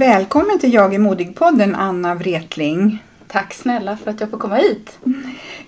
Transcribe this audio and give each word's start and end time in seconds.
Välkommen 0.00 0.58
till 0.58 0.74
Jag 0.74 0.94
är 0.94 0.98
modig-podden 0.98 1.74
Anna 1.74 2.14
Wretling. 2.14 3.02
Tack 3.28 3.54
snälla 3.54 3.96
för 3.96 4.10
att 4.10 4.20
jag 4.20 4.30
får 4.30 4.38
komma 4.38 4.54
hit. 4.54 4.98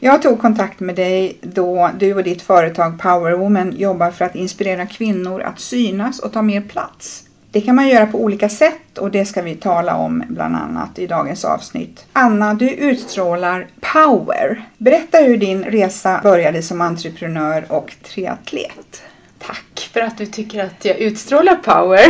Jag 0.00 0.22
tog 0.22 0.41
kontakt 0.41 0.80
med 0.80 0.94
dig 0.94 1.39
då 1.41 1.91
du 1.98 2.14
och 2.14 2.22
ditt 2.22 2.42
företag 2.42 2.98
Powerwoman 3.00 3.72
jobbar 3.77 4.11
för 4.11 4.24
att 4.24 4.34
inspirera 4.34 4.86
kvinnor 4.86 5.42
att 5.42 5.61
synas 5.61 6.19
och 6.19 6.33
ta 6.33 6.42
mer 6.42 6.61
plats. 6.61 7.24
Det 7.50 7.61
kan 7.61 7.74
man 7.74 7.89
göra 7.89 8.06
på 8.06 8.22
olika 8.22 8.48
sätt 8.48 8.98
och 8.98 9.11
det 9.11 9.24
ska 9.24 9.42
vi 9.42 9.55
tala 9.55 9.97
om 9.97 10.22
bland 10.28 10.56
annat 10.56 10.98
i 10.98 11.06
dagens 11.06 11.44
avsnitt. 11.44 12.06
Anna, 12.12 12.55
du 12.55 12.70
utstrålar 12.70 13.67
power. 13.80 14.62
Berätta 14.78 15.19
hur 15.19 15.36
din 15.36 15.64
resa 15.64 16.20
började 16.22 16.62
som 16.62 16.80
entreprenör 16.80 17.64
och 17.69 17.94
triatlet. 18.02 19.02
Tack 19.46 19.90
för 19.92 20.00
att 20.00 20.18
du 20.18 20.26
tycker 20.26 20.64
att 20.64 20.84
jag 20.84 20.98
utstrålar 20.98 21.54
power. 21.54 22.06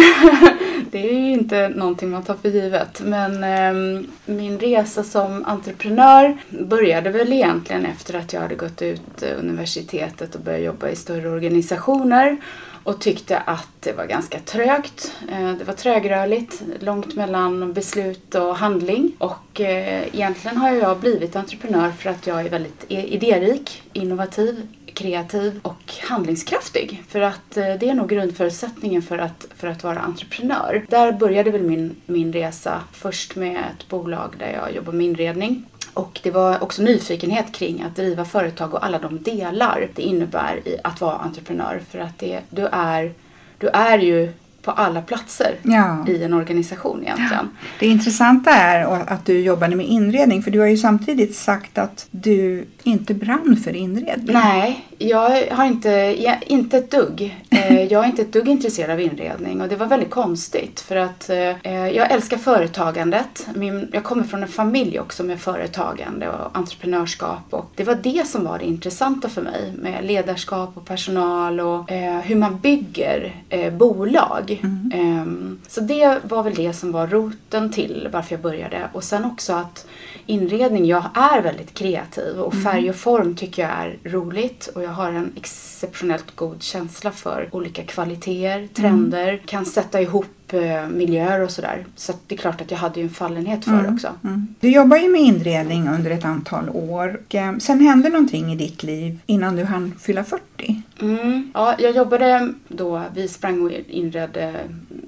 det 0.90 1.08
är 1.08 1.12
ju 1.12 1.32
inte 1.32 1.68
någonting 1.68 2.10
man 2.10 2.22
tar 2.22 2.34
för 2.34 2.48
givet. 2.48 3.00
Men 3.04 3.44
eh, 3.44 4.02
min 4.24 4.58
resa 4.58 5.04
som 5.04 5.44
entreprenör 5.44 6.36
började 6.48 7.10
väl 7.10 7.32
egentligen 7.32 7.86
efter 7.86 8.14
att 8.14 8.32
jag 8.32 8.40
hade 8.40 8.54
gått 8.54 8.82
ut 8.82 9.22
eh, 9.22 9.38
universitetet 9.38 10.34
och 10.34 10.40
börjat 10.40 10.62
jobba 10.62 10.88
i 10.88 10.96
större 10.96 11.28
organisationer 11.28 12.36
och 12.84 13.00
tyckte 13.00 13.38
att 13.38 13.68
det 13.80 13.92
var 13.92 14.06
ganska 14.06 14.38
trögt. 14.38 15.12
Eh, 15.30 15.52
det 15.52 15.64
var 15.64 15.74
trögrörligt, 15.74 16.62
långt 16.80 17.14
mellan 17.14 17.72
beslut 17.72 18.34
och 18.34 18.56
handling. 18.56 19.12
Och 19.18 19.60
eh, 19.60 20.14
egentligen 20.14 20.56
har 20.56 20.70
jag 20.70 20.98
blivit 20.98 21.36
entreprenör 21.36 21.90
för 21.90 22.10
att 22.10 22.26
jag 22.26 22.40
är 22.40 22.50
väldigt 22.50 22.84
e- 22.88 23.06
idérik, 23.08 23.82
innovativ, 23.92 24.66
kreativ 24.94 25.60
och 25.62 25.92
handlingskraftig. 26.02 27.02
För 27.08 27.20
att 27.20 27.56
eh, 27.56 27.74
det 27.80 27.88
är 27.88 27.94
nog 27.94 28.08
grundförutsättningen 28.08 29.02
för 29.02 29.18
att, 29.18 29.46
för 29.56 29.68
att 29.68 29.84
vara 29.84 29.98
entreprenör. 29.98 30.86
Där 30.88 31.12
började 31.12 31.50
väl 31.50 31.62
min, 31.62 31.96
min 32.06 32.32
resa 32.32 32.80
först 32.92 33.36
med 33.36 33.56
ett 33.56 33.88
bolag 33.88 34.34
där 34.38 34.52
jag 34.52 34.74
jobbar 34.74 34.92
med 34.92 35.06
inredning. 35.06 35.64
Och 35.94 36.20
det 36.22 36.30
var 36.30 36.62
också 36.62 36.82
nyfikenhet 36.82 37.52
kring 37.52 37.82
att 37.82 37.96
driva 37.96 38.24
företag 38.24 38.74
och 38.74 38.84
alla 38.84 38.98
de 38.98 39.22
delar 39.22 39.88
det 39.94 40.02
innebär 40.02 40.68
i 40.68 40.76
att 40.84 41.00
vara 41.00 41.16
entreprenör. 41.16 41.80
För 41.90 41.98
att 41.98 42.18
det, 42.18 42.40
du, 42.50 42.66
är, 42.66 43.12
du 43.58 43.68
är 43.68 43.98
ju 43.98 44.32
på 44.62 44.70
alla 44.70 45.02
platser 45.02 45.54
ja. 45.62 46.06
i 46.08 46.22
en 46.22 46.34
organisation 46.34 47.02
egentligen. 47.02 47.48
Ja. 47.52 47.66
Det 47.78 47.86
intressanta 47.86 48.50
är 48.50 48.84
att 49.12 49.26
du 49.26 49.40
jobbade 49.40 49.76
med 49.76 49.86
inredning 49.86 50.42
för 50.42 50.50
du 50.50 50.60
har 50.60 50.66
ju 50.66 50.76
samtidigt 50.76 51.36
sagt 51.36 51.78
att 51.78 52.06
du 52.10 52.66
inte 52.82 53.14
brann 53.14 53.56
för 53.64 53.76
inredning. 53.76 54.34
Nej, 54.34 54.84
jag 54.98 55.46
har 55.50 55.64
inte, 55.64 55.90
jag, 56.18 56.36
inte 56.46 56.78
ett 56.78 56.90
dugg. 56.90 57.38
Eh, 57.52 57.82
jag 57.82 58.04
är 58.04 58.08
inte 58.08 58.22
ett 58.22 58.32
dugg 58.32 58.48
intresserad 58.48 58.90
av 58.90 59.00
inredning 59.00 59.60
och 59.60 59.68
det 59.68 59.76
var 59.76 59.86
väldigt 59.86 60.10
konstigt 60.10 60.80
för 60.80 60.96
att 60.96 61.30
eh, 61.30 61.88
jag 61.88 62.10
älskar 62.10 62.36
företagandet. 62.36 63.48
Min, 63.54 63.90
jag 63.92 64.04
kommer 64.04 64.24
från 64.24 64.42
en 64.42 64.48
familj 64.48 65.00
också 65.00 65.22
med 65.22 65.40
företagande 65.40 66.28
och 66.28 66.58
entreprenörskap 66.58 67.42
och 67.50 67.70
det 67.74 67.84
var 67.84 67.94
det 67.94 68.26
som 68.26 68.44
var 68.44 68.58
det 68.58 68.64
intressanta 68.64 69.28
för 69.28 69.42
mig 69.42 69.72
med 69.78 70.04
ledarskap 70.04 70.76
och 70.76 70.84
personal 70.84 71.60
och 71.60 71.92
eh, 71.92 72.20
hur 72.20 72.36
man 72.36 72.58
bygger 72.58 73.32
bolag. 73.70 74.51
Mm. 74.62 74.92
Ehm, 74.94 75.60
så 75.68 75.80
det 75.80 76.20
var 76.22 76.42
väl 76.42 76.54
det 76.54 76.72
som 76.72 76.92
var 76.92 77.06
roten 77.06 77.72
till 77.72 78.08
varför 78.12 78.34
jag 78.34 78.42
började 78.42 78.88
och 78.92 79.04
sen 79.04 79.24
också 79.24 79.52
att 79.52 79.86
inredning, 80.26 80.86
jag 80.86 81.04
är 81.14 81.42
väldigt 81.42 81.74
kreativ 81.74 82.40
och 82.40 82.52
mm. 82.52 82.64
färg 82.64 82.90
och 82.90 82.96
form 82.96 83.36
tycker 83.36 83.62
jag 83.62 83.70
är 83.70 83.98
roligt 84.04 84.66
och 84.74 84.82
jag 84.82 84.90
har 84.90 85.12
en 85.12 85.32
exceptionellt 85.36 86.36
god 86.36 86.62
känsla 86.62 87.10
för 87.10 87.48
olika 87.52 87.82
kvaliteter, 87.82 88.68
trender, 88.74 89.28
mm. 89.28 89.40
kan 89.46 89.66
sätta 89.66 90.00
ihop 90.00 90.41
miljöer 90.90 91.40
och 91.40 91.50
sådär. 91.50 91.86
Så 91.96 92.12
det 92.26 92.34
är 92.34 92.38
klart 92.38 92.60
att 92.60 92.70
jag 92.70 92.78
hade 92.78 93.00
ju 93.00 93.06
en 93.06 93.10
fallenhet 93.10 93.64
för 93.64 93.72
mm. 93.72 93.84
det 93.84 93.92
också. 93.92 94.08
Mm. 94.24 94.54
Du 94.60 94.70
jobbar 94.70 94.96
ju 94.96 95.08
med 95.08 95.20
inredning 95.20 95.88
under 95.88 96.10
ett 96.10 96.24
antal 96.24 96.68
år. 96.68 97.20
Eh, 97.28 97.56
sen 97.58 97.80
hände 97.80 98.08
någonting 98.08 98.52
i 98.52 98.56
ditt 98.56 98.82
liv 98.82 99.18
innan 99.26 99.56
du 99.56 99.64
hann 99.64 99.94
fylla 100.00 100.24
40. 100.24 100.82
Mm. 101.00 101.50
Ja, 101.54 101.74
jag 101.78 101.96
jobbade 101.96 102.52
då, 102.68 103.02
vi 103.14 103.28
sprang 103.28 103.62
och 103.62 103.70
inredde 103.88 104.54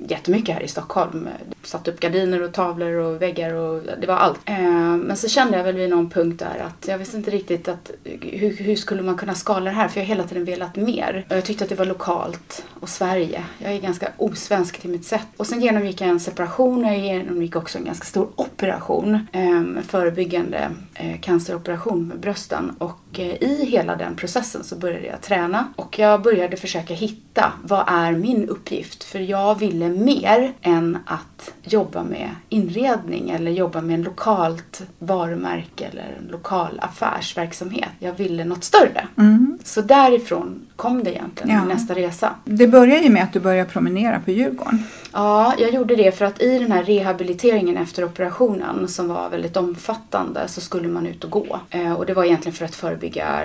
jättemycket 0.09 0.55
här 0.55 0.62
i 0.62 0.69
Stockholm. 0.69 1.28
Satt 1.62 1.89
upp 1.89 2.00
gardiner 2.00 2.43
och 2.43 2.53
tavlor 2.53 2.93
och 2.93 3.22
väggar 3.22 3.55
och 3.55 3.83
det 4.00 4.06
var 4.06 4.15
allt. 4.15 4.41
Eh, 4.45 4.56
men 4.97 5.17
så 5.17 5.28
kände 5.28 5.56
jag 5.56 5.65
väl 5.65 5.77
vid 5.77 5.91
någon 5.91 6.11
punkt 6.11 6.39
där 6.39 6.65
att 6.67 6.89
jag 6.89 6.99
visste 6.99 7.17
inte 7.17 7.31
riktigt 7.31 7.69
att 7.69 7.91
hur, 8.21 8.56
hur 8.56 8.77
skulle 8.77 9.03
man 9.03 9.17
kunna 9.17 9.34
skala 9.34 9.65
det 9.65 9.77
här? 9.77 9.89
För 9.89 10.00
jag 10.00 10.06
har 10.06 10.09
hela 10.09 10.25
tiden 10.25 10.44
velat 10.44 10.77
mer. 10.77 11.27
Och 11.31 11.37
jag 11.37 11.44
tyckte 11.44 11.65
att 11.65 11.71
det 11.71 11.77
var 11.77 11.87
lokalt 11.87 12.65
och 12.81 12.89
Sverige. 12.89 13.44
Jag 13.59 13.73
är 13.73 13.81
ganska 13.81 14.09
osvensk 14.17 14.81
till 14.81 14.91
mitt 14.91 15.05
sätt. 15.05 15.27
Och 15.37 15.47
sen 15.47 15.61
genomgick 15.61 16.00
jag 16.00 16.11
en 16.11 16.21
separation 16.21 16.84
och 16.84 16.91
jag 16.91 16.99
genomgick 16.99 17.56
också 17.56 17.78
en 17.78 17.84
ganska 17.84 18.05
stor 18.05 18.28
operation. 18.37 19.27
En 19.33 19.83
förebyggande 19.89 20.71
eh, 20.94 21.21
canceroperation 21.21 22.09
med 22.09 22.21
brösten. 22.21 22.77
Och 22.78 22.99
i 23.19 23.66
hela 23.70 23.97
den 23.97 24.16
processen 24.16 24.64
så 24.64 24.76
började 24.76 25.06
jag 25.06 25.20
träna 25.20 25.69
och 25.76 25.98
jag 25.98 26.22
började 26.22 26.56
försöka 26.56 26.94
hitta 26.94 27.52
vad 27.62 27.84
är 27.86 28.12
min 28.12 28.48
uppgift? 28.48 29.04
För 29.04 29.19
jag 29.19 29.58
ville 29.58 29.88
mer 29.88 30.52
än 30.62 30.98
att 31.06 31.52
jobba 31.62 32.04
med 32.04 32.30
inredning 32.48 33.30
eller 33.30 33.50
jobba 33.50 33.80
med 33.80 33.94
en 33.94 34.02
lokalt 34.02 34.82
varumärke 34.98 35.84
eller 35.84 36.16
en 36.22 36.28
lokal 36.30 36.80
affärsverksamhet. 36.82 37.91
Jag 37.98 38.12
ville 38.12 38.44
något 38.44 38.64
större. 38.64 39.08
Mm. 39.19 39.58
Så 39.64 39.81
därifrån 39.81 40.66
kom 40.76 41.04
det 41.04 41.10
egentligen, 41.10 41.56
ja. 41.56 41.64
nästa 41.64 41.94
resa. 41.94 42.34
Det 42.44 42.66
började 42.66 43.02
ju 43.02 43.10
med 43.10 43.22
att 43.22 43.32
du 43.32 43.40
började 43.40 43.70
promenera 43.70 44.20
på 44.20 44.31
Djurgården. 44.31 44.84
Ja, 45.14 45.55
jag 45.58 45.75
gjorde 45.75 45.96
det 45.96 46.19
för 46.19 46.25
att 46.25 46.43
i 46.43 46.58
den 46.58 46.72
här 46.72 46.82
rehabiliteringen 46.82 47.76
efter 47.76 48.05
operationen 48.05 48.88
som 48.88 49.08
var 49.08 49.31
väldigt 49.31 49.56
omfattande 49.56 50.49
så 50.49 50.61
skulle 50.61 50.88
man 50.88 51.06
ut 51.06 51.25
och 51.25 51.31
gå. 51.31 51.61
Eh, 51.70 51.93
och 51.93 52.06
det 52.06 52.14
var 52.14 52.25
egentligen 52.25 52.56
för 52.56 52.64
att 52.64 52.75
förebygga 52.75 53.43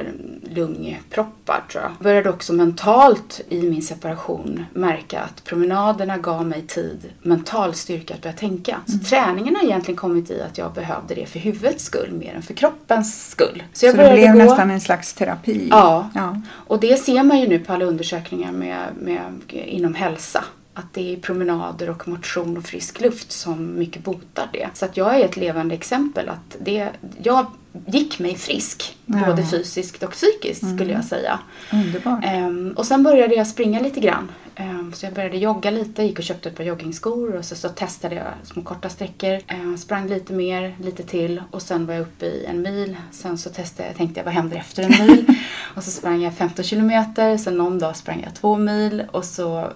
lungproppar 0.49 1.63
tror 1.71 1.83
jag. 1.83 1.91
Jag 1.91 2.03
började 2.03 2.29
också 2.29 2.53
mentalt 2.53 3.41
i 3.49 3.61
min 3.61 3.81
separation 3.81 4.65
märka 4.73 5.19
att 5.19 5.43
promenaderna 5.43 6.17
gav 6.17 6.45
mig 6.45 6.61
tid, 6.61 7.13
mental 7.21 7.73
styrka 7.73 8.13
att 8.13 8.21
börja 8.21 8.35
tänka. 8.35 8.77
Så 8.85 8.93
mm. 8.93 9.03
träningen 9.03 9.55
har 9.55 9.63
egentligen 9.63 9.97
kommit 9.97 10.31
i 10.31 10.41
att 10.41 10.57
jag 10.57 10.73
behövde 10.73 11.15
det 11.15 11.25
för 11.25 11.39
huvudets 11.39 11.83
skull 11.83 12.11
mer 12.11 12.33
än 12.33 12.41
för 12.41 12.53
kroppens 12.53 13.29
skull. 13.29 13.63
Så, 13.73 13.85
jag 13.85 13.95
så 13.95 14.01
det 14.01 14.13
blev 14.13 14.33
gå... 14.33 14.37
nästan 14.37 14.71
en 14.71 14.81
slags 14.81 15.13
terapi? 15.13 15.67
Ja. 15.71 16.09
ja. 16.15 16.41
Och 16.51 16.79
det 16.79 16.97
ser 16.97 17.23
man 17.23 17.39
ju 17.39 17.47
nu 17.47 17.59
på 17.59 17.73
alla 17.73 17.85
undersökningar 17.85 18.51
med, 18.51 18.79
med, 18.99 19.23
inom 19.49 19.93
hälsa 19.93 20.43
att 20.79 20.93
det 20.93 21.13
är 21.13 21.17
promenader 21.17 21.89
och 21.89 22.07
motion 22.07 22.57
och 22.57 22.63
frisk 22.63 23.01
luft 23.01 23.31
som 23.31 23.79
mycket 23.79 24.03
botar 24.03 24.49
det. 24.53 24.69
Så 24.73 24.85
att 24.85 24.97
jag 24.97 25.19
är 25.19 25.25
ett 25.25 25.37
levande 25.37 25.75
exempel 25.75 26.29
att 26.29 26.57
det, 26.59 26.89
jag 27.23 27.45
gick 27.85 28.19
mig 28.19 28.35
frisk. 28.35 28.97
Ja. 29.05 29.25
Både 29.25 29.45
fysiskt 29.45 30.03
och 30.03 30.11
psykiskt 30.11 30.75
skulle 30.75 30.93
jag 30.93 31.05
säga. 31.05 31.39
Underbart. 31.73 32.19
Ehm, 32.23 32.73
och 32.77 32.85
sen 32.85 33.03
började 33.03 33.35
jag 33.35 33.47
springa 33.47 33.79
lite 33.79 33.99
grann. 33.99 34.31
Ehm, 34.55 34.93
så 34.93 35.05
jag 35.05 35.13
började 35.13 35.37
jogga 35.37 35.71
lite, 35.71 36.03
gick 36.03 36.17
och 36.17 36.23
köpte 36.23 36.49
ett 36.49 36.55
par 36.55 36.63
joggingskor 36.63 37.35
och 37.35 37.45
så, 37.45 37.55
så 37.55 37.69
testade 37.69 38.15
jag 38.15 38.25
små 38.43 38.61
korta 38.61 38.89
sträckor. 38.89 39.39
Ehm, 39.47 39.77
sprang 39.77 40.07
lite 40.07 40.33
mer, 40.33 40.75
lite 40.83 41.03
till 41.03 41.43
och 41.51 41.61
sen 41.61 41.85
var 41.85 41.93
jag 41.93 42.01
uppe 42.01 42.25
i 42.25 42.45
en 42.45 42.61
mil. 42.61 42.97
Sen 43.11 43.37
så 43.37 43.49
testade 43.49 43.89
jag, 43.89 43.97
tänkte 43.97 44.19
jag 44.19 44.25
vad 44.25 44.33
händer 44.33 44.57
efter 44.57 44.83
en 44.83 45.07
mil? 45.07 45.25
och 45.75 45.83
så 45.83 45.91
sprang 45.91 46.21
jag 46.21 46.33
15 46.33 46.65
kilometer, 46.65 47.37
sen 47.37 47.57
någon 47.57 47.79
dag 47.79 47.95
sprang 47.95 48.21
jag 48.25 48.35
två 48.35 48.57
mil 48.57 49.03
och 49.11 49.25
så 49.25 49.69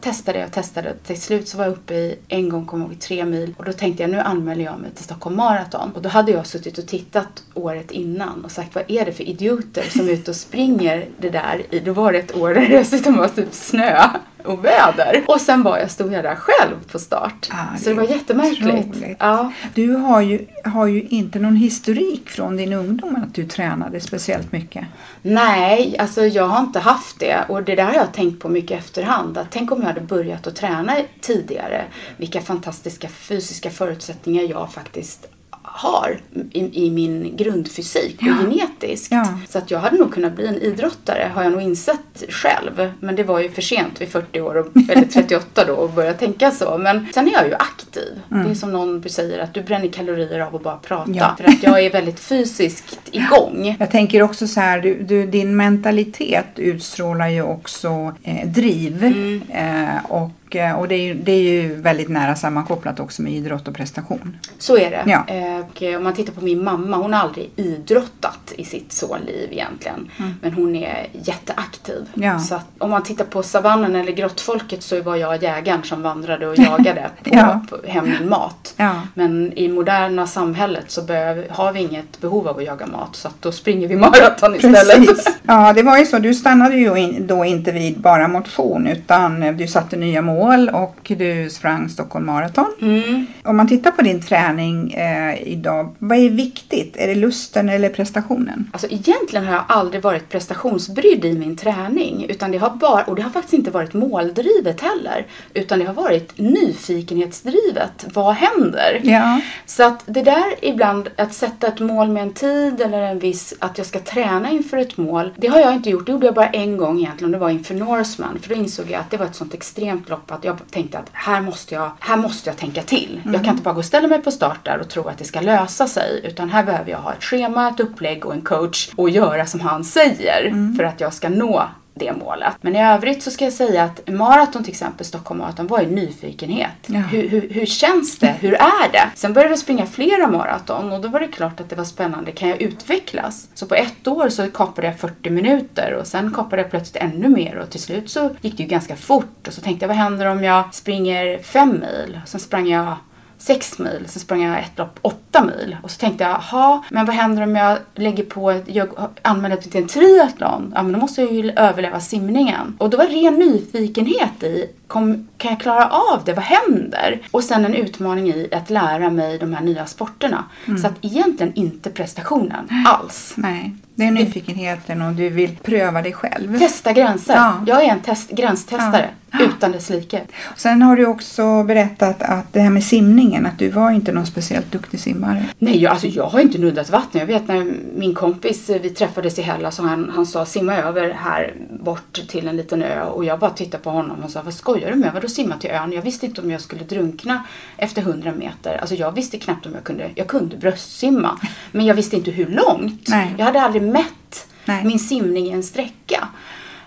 testade 0.00 0.38
jag 0.38 0.46
och 0.46 0.52
testade. 0.52 0.94
Till 1.06 1.20
slut 1.20 1.48
så 1.48 1.58
var 1.58 1.64
jag 1.64 1.72
uppe 1.72 1.94
i, 1.94 2.18
en 2.28 2.48
gång 2.48 2.66
kom 2.66 2.80
jag 2.80 2.90
ihåg, 2.90 3.00
tre 3.00 3.24
mil 3.24 3.54
och 3.58 3.64
då 3.64 3.72
tänkte 3.72 4.02
jag 4.02 4.10
nu 4.10 4.18
anmäler 4.18 4.64
jag 4.64 4.80
mig 4.80 4.90
till 4.90 5.04
Stockholm 5.04 5.36
Marathon. 5.36 5.92
Och 5.94 6.02
då 6.02 6.08
hade 6.08 6.32
jag 6.32 6.46
suttit 6.46 6.78
och 6.78 6.86
tittat 6.86 7.42
året 7.54 7.90
innan 7.90 8.44
och 8.44 8.50
sagt 8.50 8.74
vad 8.74 8.84
är 8.88 9.04
det 9.04 9.12
för 9.12 9.28
idioter 9.28 9.84
som 9.90 10.08
är 10.08 10.12
ute 10.12 10.30
och 10.30 10.36
springer 10.36 11.08
det 11.18 11.30
där 11.30 11.62
i, 11.70 11.80
då 11.80 11.92
var 11.92 12.12
det 12.12 12.18
ett 12.18 12.36
år 12.36 12.54
där 12.54 12.60
det 12.60 12.78
dessutom 12.78 13.16
var 13.16 13.28
typ 13.28 13.54
snö 13.54 14.08
och 14.44 14.64
väder. 14.64 15.24
Och 15.26 15.40
sen 15.40 15.62
var 15.62 15.78
jag, 15.78 15.90
stod 15.90 16.12
jag 16.12 16.24
där 16.24 16.34
själv 16.34 16.74
på 16.92 16.98
start. 16.98 17.48
Ja, 17.50 17.78
så 17.78 17.88
det 17.88 17.94
var 17.94 18.02
jättemärkligt. 18.02 18.88
otroligt. 18.88 19.16
Ja. 19.18 19.52
Du 19.74 19.90
har 19.90 20.20
ju, 20.20 20.46
har 20.64 20.86
ju 20.86 21.02
inte 21.02 21.38
någon 21.38 21.56
historik 21.56 22.28
från 22.28 22.56
din 22.56 22.72
ungdom 22.72 23.16
att 23.16 23.34
du 23.34 23.46
tränade 23.46 24.00
speciellt 24.00 24.52
mycket. 24.52 24.84
Nej, 25.30 25.96
alltså 25.98 26.26
jag 26.26 26.46
har 26.46 26.60
inte 26.60 26.78
haft 26.78 27.20
det 27.20 27.44
och 27.48 27.62
det 27.62 27.74
där 27.74 27.84
har 27.84 27.94
jag 27.94 28.12
tänkt 28.12 28.42
på 28.42 28.48
mycket 28.48 28.78
efterhand. 28.78 29.38
Att 29.38 29.50
tänk 29.50 29.72
om 29.72 29.80
jag 29.80 29.86
hade 29.86 30.00
börjat 30.00 30.46
att 30.46 30.56
träna 30.56 30.96
tidigare. 31.20 31.84
Vilka 32.16 32.40
fantastiska 32.40 33.08
fysiska 33.08 33.70
förutsättningar 33.70 34.42
jag 34.42 34.72
faktiskt 34.72 35.28
har 35.72 36.20
i, 36.52 36.86
i 36.86 36.90
min 36.90 37.36
grundfysik 37.36 38.16
och 38.20 38.26
Ja. 38.28 38.34
genetiskt. 38.40 39.12
Ja. 39.12 39.38
Så 39.48 39.58
att 39.58 39.70
jag 39.70 39.78
hade 39.78 39.96
nog 39.96 40.14
kunnat 40.14 40.32
bli 40.36 40.46
en 40.46 40.54
idrottare 40.62 41.30
har 41.34 41.42
jag 41.42 41.52
nog 41.52 41.62
insett 41.62 42.24
själv. 42.28 42.92
Men 43.00 43.16
det 43.16 43.24
var 43.24 43.40
ju 43.40 43.50
för 43.50 43.62
sent 43.62 44.00
vid 44.00 44.08
40 44.08 44.40
år, 44.40 44.54
och, 44.56 44.66
eller 44.90 45.04
38 45.04 45.64
då, 45.64 45.72
och 45.72 45.90
börja 45.90 46.14
tänka 46.14 46.50
så. 46.50 46.78
Men 46.78 47.06
sen 47.14 47.28
är 47.28 47.32
jag 47.32 47.46
ju 47.46 47.54
aktiv. 47.54 48.20
Det 48.28 48.50
är 48.50 48.54
som 48.54 48.72
någon 48.72 49.08
säger 49.08 49.38
att 49.38 49.54
du 49.54 49.62
bränner 49.62 49.88
kalorier 49.88 50.40
av 50.40 50.56
att 50.56 50.62
bara 50.62 50.76
prata. 50.76 51.04
Mm. 51.04 51.18
Ja. 51.18 51.34
För 51.38 51.44
att 51.44 51.62
jag 51.62 51.84
är 51.84 51.90
väldigt 51.90 52.20
fysiskt 52.20 52.98
igång. 53.12 53.76
Jag 53.78 53.90
tänker 53.90 54.22
också 54.22 54.46
så 54.46 54.60
här, 54.60 54.80
du, 54.80 55.02
du, 55.02 55.26
din 55.26 55.56
mentalitet 55.56 56.46
utstrålar 56.56 57.28
ju 57.28 57.42
också 57.42 58.14
eh, 58.22 58.48
driv. 58.48 59.04
Mm. 59.04 59.42
Eh, 59.50 60.04
och, 60.08 60.30
och 60.78 60.88
det 60.88 60.94
är, 60.94 61.02
ju, 61.02 61.14
det 61.14 61.32
är 61.32 61.42
ju 61.42 61.74
väldigt 61.74 62.08
nära 62.08 62.36
sammankopplat 62.36 63.00
också 63.00 63.22
med 63.22 63.32
idrott 63.32 63.68
och 63.68 63.74
prestation. 63.74 64.36
Så 64.58 64.78
är 64.78 64.90
det. 64.90 65.02
Ja. 65.06 65.24
Eh, 65.34 65.58
Och 65.70 65.82
eh, 65.82 65.96
om 65.96 66.04
man 66.04 66.12
tittar 66.14 66.32
på 66.32 66.44
min 66.44 66.64
mamma, 66.64 66.96
hon 66.96 67.12
har 67.12 67.20
aldrig 67.20 67.50
idrottat 67.56 68.52
i 68.56 68.64
sitt 68.64 68.92
så 68.92 69.16
liv 69.26 69.48
egentligen. 69.52 70.10
Men 70.42 70.52
hon 70.52 70.76
är 70.76 71.06
jätteaktiv. 71.12 72.06
Mm. 72.16 72.28
Ja. 72.28 72.38
Så 72.38 72.60
om 72.78 72.90
man 72.90 73.02
tittar 73.02 73.24
på 73.24 73.42
savannen 73.42 73.96
eller 73.96 74.12
grottfolket 74.12 74.82
så 74.82 75.02
var 75.02 75.16
jag 75.16 75.42
jägaren 75.42 75.82
som 75.82 76.02
vandrade 76.02 76.46
och 76.46 76.58
jagade 76.58 77.10
på, 77.24 77.30
Ja. 77.32 77.60
på 77.70 77.78
hem 77.86 78.04
min 78.20 78.28
mat. 78.28 78.74
Ja. 78.76 78.94
Men 79.14 79.52
i 79.58 79.68
moderna 79.68 80.26
samhället 80.26 80.84
så 80.90 81.02
behöv, 81.02 81.44
har 81.50 81.72
vi 81.72 81.80
inget 81.80 82.20
behov 82.20 82.48
av 82.48 82.56
att 82.58 82.64
jaga 82.64 82.86
mat 82.86 83.16
så 83.16 83.28
att 83.28 83.42
då 83.42 83.52
springer 83.52 83.88
vi 83.88 83.96
maraton 83.96 84.54
istället. 84.54 85.06
Precis. 85.08 85.26
Ja, 85.50 85.72
det 85.72 85.82
var 85.82 85.98
ju 85.98 86.06
så. 86.06 86.18
Du 86.18 86.34
stannade 86.34 86.76
ju 86.76 87.10
då 87.20 87.44
inte 87.44 87.72
vid 87.72 88.00
bara 88.00 88.28
motion 88.28 88.86
utan 88.86 89.42
eh, 89.42 89.54
du 89.54 89.66
satte 89.68 89.96
nya 89.96 90.22
mål 90.22 90.37
och 90.74 91.12
du 91.16 91.50
sprang 91.50 91.88
Stockholm 91.88 92.26
Marathon. 92.26 92.74
Mm. 92.82 93.26
Om 93.44 93.56
man 93.56 93.68
tittar 93.68 93.90
på 93.90 94.02
din 94.02 94.22
träning 94.22 94.92
eh, 94.92 95.42
idag, 95.42 95.94
vad 95.98 96.18
är 96.18 96.30
viktigt? 96.30 96.96
Är 96.96 97.06
det 97.06 97.14
lusten 97.14 97.68
eller 97.68 97.88
prestationen? 97.88 98.70
Alltså 98.72 98.86
egentligen 98.90 99.46
har 99.46 99.52
jag 99.52 99.64
aldrig 99.68 100.02
varit 100.02 100.28
prestationsbrydd 100.28 101.24
i 101.24 101.38
min 101.38 101.56
träning. 101.56 102.26
Utan 102.28 102.50
det 102.50 102.58
har 102.58 102.70
bara, 102.70 103.04
och 103.04 103.16
det 103.16 103.22
har 103.22 103.30
faktiskt 103.30 103.54
inte 103.54 103.70
varit 103.70 103.94
måldrivet 103.94 104.80
heller. 104.80 105.26
Utan 105.54 105.78
det 105.78 105.84
har 105.84 105.94
varit 105.94 106.38
nyfikenhetsdrivet. 106.38 108.06
Vad 108.14 108.34
händer? 108.34 109.00
Ja. 109.04 109.40
Så 109.66 109.82
att 109.82 110.02
det 110.06 110.22
där 110.22 110.44
ibland, 110.62 111.08
att 111.16 111.34
sätta 111.34 111.66
ett 111.66 111.80
mål 111.80 112.08
med 112.08 112.22
en 112.22 112.32
tid 112.32 112.80
eller 112.80 113.02
en 113.02 113.18
viss, 113.18 113.54
att 113.58 113.78
jag 113.78 113.86
ska 113.86 113.98
träna 113.98 114.50
inför 114.50 114.76
ett 114.76 114.96
mål. 114.96 115.34
Det 115.36 115.48
har 115.48 115.60
jag 115.60 115.74
inte 115.74 115.90
gjort. 115.90 116.06
Det 116.06 116.12
gjorde 116.12 116.26
jag 116.26 116.34
bara 116.34 116.48
en 116.48 116.76
gång 116.76 116.98
egentligen. 116.98 117.32
Det 117.32 117.38
var 117.38 117.50
inför 117.50 117.74
Norseman. 117.74 118.38
För 118.42 118.48
då 118.48 118.54
insåg 118.54 118.90
jag 118.90 119.00
att 119.00 119.10
det 119.10 119.16
var 119.16 119.26
ett 119.26 119.34
sånt 119.34 119.54
extremt 119.54 120.08
lopp 120.08 120.27
att 120.34 120.44
jag 120.44 120.58
tänkte 120.70 120.98
att 120.98 121.10
här 121.12 121.40
måste 121.40 121.74
jag, 121.74 121.90
här 122.00 122.16
måste 122.16 122.50
jag 122.50 122.56
tänka 122.56 122.82
till. 122.82 123.20
Jag 123.24 123.44
kan 123.44 123.50
inte 123.52 123.62
bara 123.62 123.74
gå 123.74 123.78
och 123.78 123.84
ställa 123.84 124.08
mig 124.08 124.22
på 124.22 124.30
start 124.30 124.64
där 124.64 124.78
och 124.78 124.88
tro 124.88 125.08
att 125.08 125.18
det 125.18 125.24
ska 125.24 125.40
lösa 125.40 125.86
sig. 125.86 126.20
Utan 126.24 126.50
här 126.50 126.64
behöver 126.64 126.90
jag 126.90 126.98
ha 126.98 127.12
ett 127.12 127.24
schema, 127.24 127.68
ett 127.68 127.80
upplägg 127.80 128.26
och 128.26 128.32
en 128.32 128.42
coach 128.42 128.90
och 128.96 129.10
göra 129.10 129.46
som 129.46 129.60
han 129.60 129.84
säger 129.84 130.74
för 130.76 130.84
att 130.84 131.00
jag 131.00 131.14
ska 131.14 131.28
nå 131.28 131.62
det 131.98 132.12
målet. 132.12 132.54
Men 132.60 132.76
i 132.76 132.82
övrigt 132.82 133.22
så 133.22 133.30
ska 133.30 133.44
jag 133.44 133.52
säga 133.52 133.84
att 133.84 134.08
maraton 134.08 134.64
till 134.64 134.72
exempel, 134.72 135.06
Stockholm 135.06 135.40
Marathon, 135.40 135.66
var 135.66 135.80
ju 135.80 135.86
nyfikenhet. 135.86 136.70
Ja. 136.86 137.00
Hur, 137.00 137.28
hur, 137.28 137.48
hur 137.50 137.66
känns 137.66 138.18
det? 138.18 138.34
Hur 138.40 138.54
är 138.54 138.92
det? 138.92 139.08
Sen 139.14 139.32
började 139.32 139.52
jag 139.52 139.58
springa 139.58 139.86
flera 139.86 140.26
maraton 140.26 140.92
och 140.92 141.00
då 141.00 141.08
var 141.08 141.20
det 141.20 141.28
klart 141.28 141.60
att 141.60 141.70
det 141.70 141.76
var 141.76 141.84
spännande. 141.84 142.32
Kan 142.32 142.48
jag 142.48 142.62
utvecklas? 142.62 143.48
Så 143.54 143.66
på 143.66 143.74
ett 143.74 144.08
år 144.08 144.28
så 144.28 144.50
kapade 144.50 144.86
jag 144.86 144.98
40 144.98 145.30
minuter 145.30 145.94
och 145.94 146.06
sen 146.06 146.34
kapade 146.34 146.62
jag 146.62 146.70
plötsligt 146.70 147.02
ännu 147.02 147.28
mer 147.28 147.56
och 147.56 147.70
till 147.70 147.82
slut 147.82 148.10
så 148.10 148.30
gick 148.40 148.56
det 148.56 148.62
ju 148.62 148.68
ganska 148.68 148.96
fort 148.96 149.46
och 149.46 149.52
så 149.52 149.60
tänkte 149.60 149.84
jag 149.84 149.88
vad 149.88 149.96
händer 149.96 150.26
om 150.26 150.44
jag 150.44 150.74
springer 150.74 151.38
fem 151.42 151.70
mil? 151.80 152.20
Sen 152.26 152.40
sprang 152.40 152.68
jag 152.68 152.96
sex 153.38 153.78
mil, 153.78 154.04
sen 154.06 154.20
sprang 154.20 154.42
jag 154.42 154.58
ett 154.58 154.78
lopp 154.78 154.98
åtta 155.02 155.44
mil. 155.44 155.76
Och 155.82 155.90
så 155.90 155.98
tänkte 156.00 156.24
jag, 156.24 156.30
jaha, 156.50 156.82
men 156.90 157.06
vad 157.06 157.14
händer 157.16 157.42
om 157.42 157.56
jag 157.56 157.78
lägger 157.94 158.24
på, 158.24 158.50
ett- 158.50 158.64
jag 158.66 158.88
anmäler 159.22 159.54
mig 159.56 159.64
till 159.64 159.82
en 159.82 159.88
triathlon? 159.88 160.72
Ja, 160.74 160.82
men 160.82 160.92
då 160.92 160.98
måste 160.98 161.22
jag 161.22 161.32
ju 161.32 161.50
överleva 161.52 162.00
simningen. 162.00 162.76
Och 162.78 162.90
då 162.90 162.96
var 162.96 163.04
ren 163.06 163.34
nyfikenhet 163.34 164.42
i, 164.42 164.70
kom, 164.86 165.28
kan 165.38 165.50
jag 165.50 165.60
klara 165.60 165.86
av 165.88 166.22
det? 166.24 166.32
Vad 166.34 166.44
händer? 166.44 167.20
Och 167.30 167.44
sen 167.44 167.64
en 167.64 167.74
utmaning 167.74 168.28
i 168.28 168.48
att 168.52 168.70
lära 168.70 169.10
mig 169.10 169.38
de 169.38 169.54
här 169.54 169.64
nya 169.64 169.86
sporterna. 169.86 170.44
Så 170.80 170.86
att 170.86 170.94
egentligen 171.00 171.52
inte 171.54 171.90
prestationen 171.90 172.68
alls. 172.86 173.32
Nej, 173.36 173.74
det 173.94 174.04
är 174.04 174.10
nyfikenheten 174.10 175.02
och 175.02 175.12
du 175.12 175.28
vill 175.28 175.56
pröva 175.56 176.02
dig 176.02 176.12
själv. 176.12 176.58
Testa 176.58 176.92
gränser. 176.92 177.34
Ja. 177.34 177.60
Jag 177.66 177.84
är 177.84 177.88
en 177.88 178.00
test, 178.00 178.30
gränstestare. 178.30 179.08
Utan 179.40 179.72
dess 179.72 179.90
like. 179.90 180.22
Sen 180.56 180.82
har 180.82 180.96
du 180.96 181.06
också 181.06 181.62
berättat 181.62 182.22
att 182.22 182.52
det 182.52 182.60
här 182.60 182.70
med 182.70 182.84
simningen, 182.84 183.46
att 183.46 183.58
du 183.58 183.68
var 183.68 183.90
inte 183.90 184.12
någon 184.12 184.26
speciellt 184.26 184.72
duktig 184.72 185.00
simmare. 185.00 185.44
Nej, 185.58 185.82
jag, 185.82 185.92
alltså, 185.92 186.06
jag 186.06 186.26
har 186.26 186.40
inte 186.40 186.58
nuddat 186.58 186.90
vatten. 186.90 187.20
Jag 187.20 187.26
vet 187.26 187.48
när 187.48 187.72
min 187.96 188.14
kompis, 188.14 188.70
eh, 188.70 188.80
vi 188.82 188.90
träffades 188.90 189.38
i 189.38 189.42
Hellas 189.42 189.78
och 189.78 189.84
han, 189.84 190.10
han 190.14 190.26
sa 190.26 190.46
simma 190.46 190.76
över 190.76 191.10
här 191.10 191.54
bort 191.80 192.20
till 192.28 192.48
en 192.48 192.56
liten 192.56 192.82
ö. 192.82 193.02
Och 193.02 193.24
jag 193.24 193.38
bara 193.38 193.50
tittade 193.50 193.82
på 193.82 193.90
honom 193.90 194.24
och 194.24 194.30
sa, 194.30 194.42
vad 194.42 194.54
skojar 194.54 194.90
du 194.90 194.96
med? 194.96 195.12
Vadå 195.14 195.28
simma 195.28 195.56
till 195.56 195.70
ön? 195.70 195.92
Jag 195.92 196.02
visste 196.02 196.26
inte 196.26 196.40
om 196.40 196.50
jag 196.50 196.60
skulle 196.60 196.84
drunkna 196.84 197.44
efter 197.76 198.02
100 198.02 198.32
meter. 198.32 198.76
Alltså 198.80 198.94
jag 198.94 199.12
visste 199.12 199.38
knappt 199.38 199.66
om 199.66 199.74
jag 199.74 199.84
kunde, 199.84 200.10
jag 200.14 200.26
kunde 200.26 200.56
bröstsimma. 200.56 201.38
Men 201.72 201.86
jag 201.86 201.94
visste 201.94 202.16
inte 202.16 202.30
hur 202.30 202.46
långt. 202.46 203.08
Nej. 203.08 203.34
Jag 203.38 203.44
hade 203.44 203.62
aldrig 203.62 203.82
mätt 203.82 204.46
Nej. 204.64 204.84
min 204.84 204.98
simning 204.98 205.46
i 205.46 205.50
en 205.50 205.62
sträcka. 205.62 206.28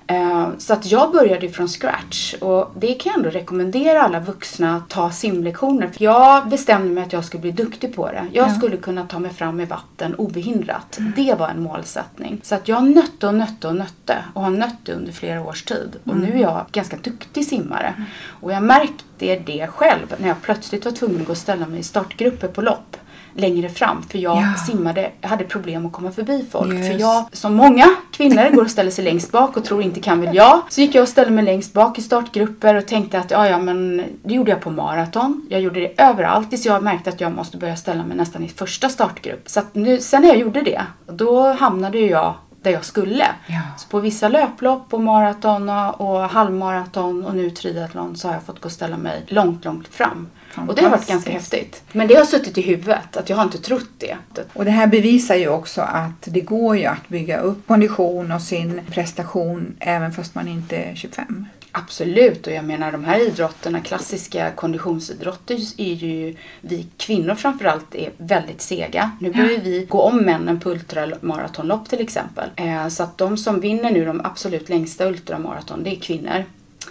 Eh, 0.07 0.47
Så 0.57 0.73
att 0.73 0.85
jag 0.91 1.11
började 1.11 1.49
från 1.49 1.67
scratch 1.67 2.33
och 2.33 2.71
det 2.79 2.93
kan 2.93 3.09
jag 3.11 3.17
ändå 3.17 3.29
rekommendera 3.29 4.01
alla 4.01 4.19
vuxna 4.19 4.75
att 4.75 4.89
ta 4.89 5.11
simlektioner. 5.11 5.87
För 5.87 6.03
jag 6.03 6.49
bestämde 6.49 6.89
mig 6.93 7.03
att 7.03 7.13
jag 7.13 7.25
skulle 7.25 7.41
bli 7.41 7.51
duktig 7.51 7.95
på 7.95 8.07
det. 8.11 8.25
Jag 8.33 8.49
Ja. 8.49 8.53
skulle 8.53 8.77
kunna 8.77 9.05
ta 9.05 9.19
mig 9.19 9.31
fram 9.31 9.59
i 9.59 9.65
vatten 9.65 10.15
obehindrat. 10.15 10.97
Det 11.15 11.35
var 11.39 11.49
en 11.49 11.61
målsättning. 11.63 12.39
Så 12.43 12.55
att 12.55 12.67
jag 12.67 12.83
nötte 12.83 13.27
och 13.27 13.35
nötte 13.35 13.67
och 13.67 13.75
nötte 13.75 14.17
och 14.33 14.41
har 14.43 14.49
nött 14.51 14.75
det 14.83 14.93
under 14.93 15.11
flera 15.11 15.41
års 15.43 15.63
tid. 15.63 15.95
Och 16.03 16.17
nu 16.17 16.31
är 16.33 16.37
jag 16.41 16.65
ganska 16.71 16.97
duktig 16.97 17.45
simmare. 17.45 17.93
Och 18.41 18.51
jag 18.51 18.63
märkte 18.63 19.35
det 19.45 19.67
själv 19.67 20.15
när 20.17 20.27
jag 20.27 20.41
plötsligt 20.41 20.85
var 20.85 20.91
tvungen 20.91 21.21
att 21.21 21.27
gå 21.27 21.31
och 21.31 21.37
ställa 21.37 21.67
mig 21.67 21.79
i 21.79 21.83
startgrupper 21.83 22.47
på 22.47 22.61
lopp 22.61 22.97
längre 23.33 23.69
fram 23.69 24.03
för 24.09 24.17
jag 24.17 24.37
Ja. 24.37 24.53
simmade, 24.67 25.11
jag 25.21 25.29
hade 25.29 25.43
problem 25.43 25.85
att 25.85 25.91
komma 25.91 26.11
förbi 26.11 26.45
folk. 26.51 26.73
Just. 26.73 26.87
För 26.91 26.99
jag, 26.99 27.25
som 27.31 27.53
många 27.55 27.85
kvinnor, 28.11 28.55
går 28.55 28.63
och 28.63 28.71
ställer 28.71 28.91
sig 28.91 29.03
längst 29.05 29.31
bak 29.31 29.57
och 29.57 29.65
tror 29.65 29.81
inte 29.81 29.99
kan 29.99 30.21
väl 30.21 30.35
jag. 30.35 30.61
Så 30.69 30.81
gick 30.81 30.95
jag 30.95 31.01
och 31.01 31.07
ställde 31.09 31.31
mig 31.31 31.43
längst 31.43 31.73
bak 31.73 31.97
i 31.99 32.01
startgrupper 32.01 32.75
och 32.75 32.87
tänkte 32.87 33.19
att 33.19 33.31
ja, 33.31 33.47
ja, 33.47 33.59
men 33.59 34.03
det 34.23 34.33
gjorde 34.33 34.51
jag 34.51 34.61
på 34.61 34.69
maraton. 34.71 35.45
Jag 35.49 35.61
gjorde 35.61 35.79
det 35.79 36.01
överallt 36.01 36.49
tills 36.49 36.65
jag 36.65 36.83
märkte 36.83 37.09
att 37.09 37.21
jag 37.21 37.35
måste 37.35 37.57
börja 37.57 37.75
ställa 37.75 38.03
mig 38.03 38.17
nästan 38.17 38.43
i 38.43 38.47
första 38.47 38.89
startgrupp. 38.89 39.49
Så 39.49 39.59
att 39.59 39.75
nu, 39.75 39.97
sen 39.99 40.21
när 40.21 40.29
jag 40.29 40.37
gjorde 40.37 40.61
det, 40.61 40.81
då 41.07 41.53
hamnade 41.53 41.99
jag 41.99 42.33
där 42.61 42.71
jag 42.71 42.85
skulle. 42.85 43.27
Ja. 43.47 43.61
Så 43.77 43.87
på 43.87 43.99
vissa 43.99 44.27
löplopp 44.27 44.93
och 44.93 45.01
maraton 45.01 45.69
och 45.69 46.19
halvmaraton 46.19 47.25
och 47.25 47.35
nu 47.35 47.49
triathlon 47.49 48.15
så 48.15 48.27
har 48.27 48.35
jag 48.35 48.43
fått 48.43 48.59
gå 48.59 48.65
och 48.65 48.71
ställa 48.71 48.97
mig 48.97 49.23
långt, 49.27 49.65
långt 49.65 49.87
fram. 49.87 50.27
Och 50.67 50.75
det 50.75 50.81
har 50.81 50.89
varit 50.89 51.07
ganska 51.07 51.31
häftigt. 51.31 51.83
Men 51.91 52.07
det 52.07 52.15
har 52.15 52.25
suttit 52.25 52.57
i 52.57 52.61
huvudet, 52.61 53.17
att 53.17 53.29
jag 53.29 53.37
har 53.37 53.43
inte 53.43 53.57
trott 53.57 53.89
det. 53.97 54.17
Och 54.53 54.65
det 54.65 54.71
här 54.71 54.87
bevisar 54.87 55.35
ju 55.35 55.47
också 55.47 55.81
att 55.81 56.21
det 56.21 56.41
går 56.41 56.77
ju 56.77 56.85
att 56.85 57.07
bygga 57.07 57.39
upp 57.39 57.67
kondition 57.67 58.31
och 58.31 58.41
sin 58.41 58.81
prestation 58.91 59.75
även 59.79 60.11
fast 60.11 60.35
man 60.35 60.47
inte 60.47 60.75
är 60.75 60.95
25. 60.95 61.45
Absolut, 61.71 62.47
och 62.47 62.53
jag 62.53 62.65
menar 62.65 62.91
de 62.91 63.05
här 63.05 63.27
idrotterna, 63.27 63.79
klassiska 63.79 64.51
konditionsidrotter, 64.51 65.57
är 65.77 65.93
ju 65.93 66.35
vi 66.61 66.87
kvinnor 66.97 67.35
framförallt 67.35 67.95
är 67.95 68.11
väldigt 68.17 68.61
sega. 68.61 69.11
Nu 69.19 69.31
börjar 69.31 69.59
vi 69.59 69.85
gå 69.89 70.01
om 70.01 70.17
männen 70.17 70.59
på 70.59 70.69
ultramaratonlopp 70.69 71.89
till 71.89 72.01
exempel. 72.01 72.49
Eh, 72.55 72.87
så 72.87 73.03
att 73.03 73.17
de 73.17 73.37
som 73.37 73.59
vinner 73.59 73.91
nu 73.91 74.05
de 74.05 74.21
absolut 74.23 74.69
längsta 74.69 75.05
ultramaraton, 75.05 75.83
det 75.83 75.95
är 75.95 75.99
kvinnor. 75.99 76.45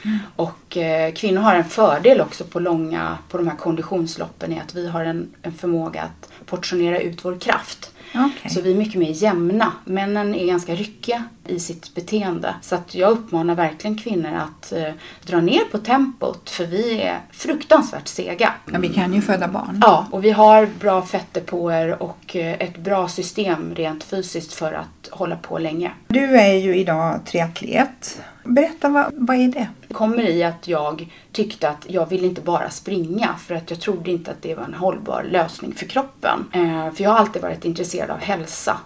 Mm. 0.05 0.19
Och 0.37 0.77
eh, 0.77 1.13
kvinnor 1.13 1.41
har 1.41 1.55
en 1.55 1.65
fördel 1.65 2.21
också 2.21 2.45
på 2.45 2.61
långa, 2.61 3.19
på 3.29 3.39
de 3.39 3.49
här 3.49 3.57
konditionsloppen 3.57 4.53
är 4.53 4.61
att 4.61 4.75
vi 4.75 4.89
har 4.89 5.05
en, 5.05 5.29
en 5.43 5.53
förmåga 5.53 6.03
att 6.03 6.47
portionera 6.47 7.01
ut 7.01 7.25
vår 7.25 7.39
kraft. 7.39 7.90
Okay. 8.15 8.51
Så 8.51 8.61
vi 8.61 8.71
är 8.71 8.75
mycket 8.75 8.95
mer 9.01 9.11
jämna. 9.11 9.73
Männen 9.85 10.35
är 10.35 10.47
ganska 10.47 10.75
ryckiga 10.75 11.25
i 11.47 11.61
sitt 11.61 11.95
beteende. 11.95 12.55
Så 12.63 12.75
att 12.75 12.95
jag 12.95 13.11
uppmanar 13.11 13.55
verkligen 13.55 13.99
kvinnor 13.99 14.35
att 14.35 14.73
eh, 14.73 14.93
dra 15.27 15.41
ner 15.41 15.65
på 15.71 15.79
tempot 15.79 16.51
för 16.51 16.67
vi 16.67 17.01
är 17.01 17.19
fruktansvärt 17.33 18.09
sega. 18.09 18.53
Ja, 18.73 18.79
vi 18.79 18.89
kan 18.89 19.15
ju 19.15 19.23
föda 19.23 19.49
barn. 19.49 19.79
Ja, 19.83 20.07
och 20.11 20.25
vi 20.25 20.31
har 20.31 20.69
bra 20.81 21.03
fettdepåer 21.03 22.03
och 22.03 22.37
eh, 22.37 22.53
ett 22.53 22.79
bra 22.79 23.09
system 23.09 23.75
rent 23.75 24.05
fysiskt 24.05 24.53
för 24.53 24.73
att 24.73 25.09
hålla 25.11 25.37
på 25.37 25.59
länge. 25.59 25.91
Du 26.09 26.39
är 26.39 26.55
ju 26.55 26.77
idag 26.77 27.21
triatlet. 27.27 28.21
Berätta, 28.45 28.89
vad, 28.89 29.13
vad 29.17 29.37
är 29.37 29.49
det? 29.49 29.69
Det 29.89 29.95
kommer 29.95 30.23
i 30.23 30.43
att 30.43 30.69
jag 30.69 31.13
tyckte 31.33 31.69
att 31.69 31.87
jag 31.89 32.09
ville 32.09 32.27
inte 32.27 32.41
bara 32.41 32.71
springa 32.71 33.35
för 33.47 33.55
att 33.55 33.71
jag 33.71 33.81
trodde 33.81 34.11
inte 34.11 34.31
att 34.31 34.43
det 34.43 34.55
var 34.55 34.65
en 34.65 34.75
hållbar 34.75 35.27
lösning 35.31 35.75
för 35.75 35.87
kroppen. 35.87 36.45
Eh, 36.53 36.93
för 36.95 37.03
jag 37.03 37.11
har 37.11 37.19
alltid 37.19 37.43
varit 37.43 37.65
intresserad 37.65 38.11
av 38.11 38.19
hälsa 38.19 38.77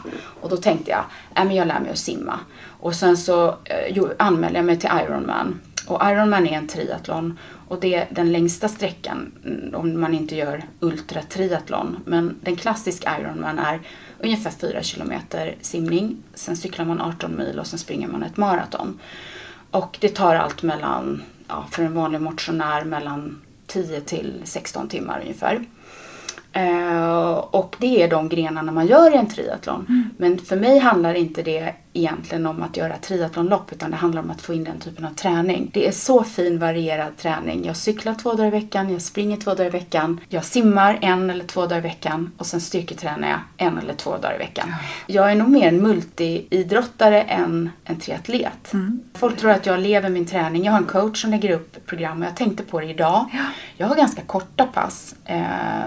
och 0.41 0.51
då 0.51 0.57
tänkte 0.57 0.91
jag, 0.91 1.05
äh, 1.37 1.45
men 1.45 1.57
jag 1.57 1.69
lär 1.69 1.81
mig 1.81 1.91
att 1.91 1.99
simma. 1.99 2.41
Och 2.81 2.95
sen 2.95 3.17
så 3.17 3.49
eh, 3.49 4.03
anmälde 4.19 4.59
jag 4.59 4.67
mig 4.67 4.79
till 4.79 4.91
Ironman. 5.05 5.61
Och 5.87 6.03
Ironman 6.05 6.47
är 6.47 6.57
en 6.57 6.69
triathlon 6.69 7.39
och 7.69 7.81
det 7.81 7.95
är 7.95 8.09
den 8.11 8.33
längsta 8.33 8.69
sträckan 8.69 9.33
mm, 9.45 9.75
om 9.75 10.01
man 10.01 10.15
inte 10.15 10.37
gör 10.37 10.65
ultratriathlon. 10.81 11.97
Men 12.05 12.37
den 12.41 12.57
klassiska 12.57 13.21
Ironman 13.21 13.59
är 13.59 13.81
ungefär 14.19 14.51
4 14.51 14.83
kilometer 14.83 15.55
simning. 15.61 16.17
Sen 16.35 16.57
cyklar 16.57 16.85
man 16.85 17.01
18 17.01 17.37
mil 17.37 17.59
och 17.59 17.67
sen 17.67 17.79
springer 17.79 18.09
man 18.09 18.23
ett 18.23 18.37
maraton. 18.37 18.99
Och 19.75 19.97
det 20.01 20.09
tar 20.09 20.35
allt 20.35 20.63
mellan, 20.63 21.23
ja, 21.49 21.65
för 21.71 21.83
en 21.83 21.95
vanlig 21.95 22.21
motionär, 22.21 22.85
mellan 22.85 23.41
10 23.67 24.01
till 24.01 24.41
16 24.45 24.89
timmar 24.89 25.21
ungefär. 25.21 25.65
Uh, 26.57 27.31
och 27.31 27.77
det 27.81 28.03
är 28.03 28.09
de 28.09 28.29
grenarna 28.29 28.73
man 28.73 28.87
gör 28.87 29.15
i 29.15 29.17
en 29.17 29.29
triathlon. 29.29 29.87
Mm. 29.89 30.11
Men 30.17 30.39
för 30.39 30.57
mig 30.57 30.79
handlar 30.79 31.15
inte 31.15 31.43
det 31.43 31.75
egentligen 31.95 32.47
om 32.47 32.63
att 32.63 32.77
göra 32.77 32.97
triathlonlopp 32.99 33.73
utan 33.73 33.91
det 33.91 33.97
handlar 33.97 34.23
om 34.23 34.31
att 34.31 34.43
få 34.43 34.55
in 34.55 34.65
den 34.65 34.79
typen 34.79 35.05
av 35.05 35.11
träning. 35.11 35.71
Det 35.73 35.89
är 35.89 35.93
så 35.93 36.25
fin 36.25 36.59
varierad 36.59 37.17
träning. 37.17 37.65
Jag 37.65 37.77
cyklar 37.77 38.15
två 38.15 38.33
dagar 38.33 38.47
i 38.47 38.51
veckan, 38.51 38.93
jag 38.93 39.03
springer 39.03 39.37
två 39.37 39.51
dagar 39.51 39.67
i 39.67 39.71
veckan, 39.71 40.21
jag 40.29 40.45
simmar 40.45 40.99
en 41.01 41.31
eller 41.31 41.45
två 41.45 41.61
dagar 41.61 41.79
i 41.79 41.81
veckan 41.81 42.33
och 42.39 42.47
sen 42.47 42.61
styrketränar 42.61 43.29
jag 43.29 43.69
en 43.69 43.79
eller 43.79 43.95
två 43.95 44.11
dagar 44.11 44.35
i 44.35 44.39
veckan. 44.39 44.75
Jag 45.07 45.31
är 45.31 45.35
nog 45.35 45.49
mer 45.49 45.69
en 45.69 45.83
multiidrottare 45.83 47.23
än 47.23 47.71
en 47.85 48.01
triatlet. 48.01 48.73
Mm. 48.73 49.01
Folk 49.15 49.37
tror 49.37 49.51
att 49.51 49.67
jag 49.67 49.81
lever 49.81 50.11
min 50.11 50.27
träning. 50.27 50.65
Jag 50.65 50.73
har 50.73 50.79
en 50.79 50.87
coach 50.87 51.23
som 51.23 51.31
lägger 51.31 51.51
upp 51.51 51.87
program 51.87 52.23
och 52.23 52.27
jag 52.27 52.37
tänkte 52.37 52.63
på 52.63 52.81
det 52.81 52.87
idag. 52.87 53.27
Ja. 53.33 53.45
Jag 53.77 53.87
har 53.87 53.97
ganska 53.97 54.23
korta 54.23 54.67
pass 54.67 55.15
eh, 55.25 55.43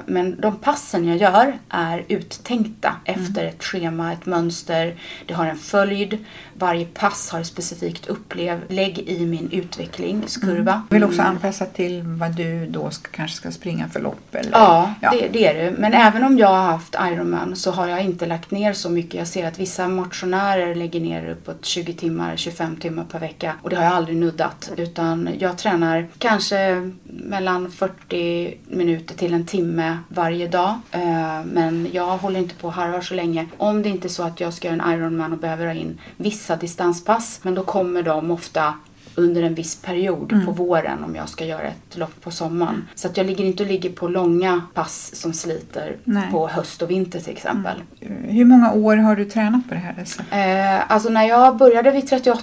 men 0.05 0.41
de 0.41 0.55
passen 0.55 1.05
jag 1.05 1.17
gör 1.17 1.57
är 1.69 2.05
uttänkta 2.07 2.95
mm. 3.05 3.21
efter 3.21 3.45
ett 3.45 3.63
schema, 3.63 4.13
ett 4.13 4.25
mönster. 4.25 4.95
Det 5.25 5.33
har 5.33 5.45
en 5.45 5.57
följd 5.57 5.96
följd. 5.97 6.25
Varje 6.53 6.85
pass 6.85 7.29
har 7.29 7.39
ett 7.39 7.47
specifikt 7.47 8.07
upplägg 8.07 8.99
i 8.99 9.25
min 9.25 9.49
utvecklingskurva. 9.51 10.71
Mm. 10.71 10.87
Vill 10.89 11.03
också 11.03 11.21
anpassa 11.21 11.65
till 11.65 12.01
vad 12.03 12.35
du 12.35 12.65
då 12.65 12.89
ska, 12.89 13.09
kanske 13.11 13.37
ska 13.37 13.51
springa 13.51 13.89
för 13.89 13.99
lopp? 13.99 14.35
Eller? 14.35 14.51
Ja, 14.51 14.93
ja. 15.01 15.11
Det, 15.11 15.27
det, 15.27 15.47
är 15.47 15.53
det. 15.53 15.77
Men 15.77 15.93
även 15.93 16.23
om 16.23 16.37
jag 16.37 16.47
har 16.47 16.63
haft 16.63 16.95
Ironman 17.11 17.55
så 17.55 17.71
har 17.71 17.87
jag 17.87 18.01
inte 18.01 18.25
lagt 18.25 18.51
ner 18.51 18.73
så 18.73 18.89
mycket. 18.89 19.13
Jag 19.13 19.27
ser 19.27 19.47
att 19.47 19.59
vissa 19.59 19.87
motionärer 19.87 20.75
lägger 20.75 20.99
ner 20.99 21.29
uppåt 21.29 21.65
20 21.65 21.93
timmar, 21.93 22.37
25 22.37 22.75
timmar 22.75 23.03
per 23.03 23.19
vecka 23.19 23.53
och 23.63 23.69
det 23.69 23.75
har 23.75 23.83
jag 23.83 23.93
aldrig 23.93 24.17
nuddat. 24.17 24.71
Utan 24.77 25.29
jag 25.39 25.57
tränar 25.57 26.07
kanske 26.17 26.91
mellan 27.03 27.71
40 27.71 28.57
minuter 28.67 29.15
till 29.15 29.33
en 29.33 29.45
timme 29.45 29.97
varje 30.07 30.47
dag. 30.47 30.79
Eh, 30.91 31.43
men 31.45 31.87
jag 31.91 32.17
håller 32.17 32.39
inte 32.39 32.55
på 32.55 32.67
och 32.67 32.73
harvar 32.73 33.01
så 33.01 33.13
länge. 33.13 33.47
Om 33.57 33.81
det 33.81 33.89
inte 33.89 34.07
är 34.07 34.09
så 34.09 34.23
att 34.23 34.39
jag 34.39 34.53
ska 34.53 34.67
göra 34.67 34.83
en 34.83 34.93
Ironman 34.93 35.33
och 35.33 35.39
behöver 35.39 35.65
ha 35.65 35.73
in 35.73 35.86
vissa 36.17 36.55
distanspass. 36.55 37.39
Men 37.43 37.55
då 37.55 37.63
kommer 37.63 38.03
de 38.03 38.31
ofta 38.31 38.73
under 39.17 39.43
en 39.43 39.55
viss 39.55 39.75
period 39.75 40.31
mm. 40.31 40.45
på 40.45 40.51
våren 40.51 41.03
om 41.03 41.15
jag 41.15 41.29
ska 41.29 41.45
göra 41.45 41.61
ett 41.61 41.97
lopp 41.97 42.21
på 42.21 42.31
sommaren. 42.31 42.87
Så 42.95 43.07
att 43.07 43.17
jag 43.17 43.25
ligger 43.25 43.45
inte 43.45 43.63
och 43.63 43.69
ligger 43.69 43.89
på 43.89 44.07
långa 44.07 44.61
pass 44.73 45.15
som 45.15 45.33
sliter 45.33 45.97
Nej. 46.03 46.31
på 46.31 46.47
höst 46.47 46.81
och 46.81 46.89
vinter 46.89 47.19
till 47.19 47.33
exempel. 47.33 47.81
Mm. 48.01 48.23
Hur 48.23 48.45
många 48.45 48.73
år 48.73 48.97
har 48.97 49.15
du 49.15 49.25
tränat 49.25 49.69
på 49.69 49.73
det 49.73 49.79
här? 49.79 49.95
Eh, 50.31 50.91
alltså 50.91 51.09
när 51.09 51.23
jag 51.23 51.57
började 51.57 51.91
vid 51.91 52.09
38 52.09 52.41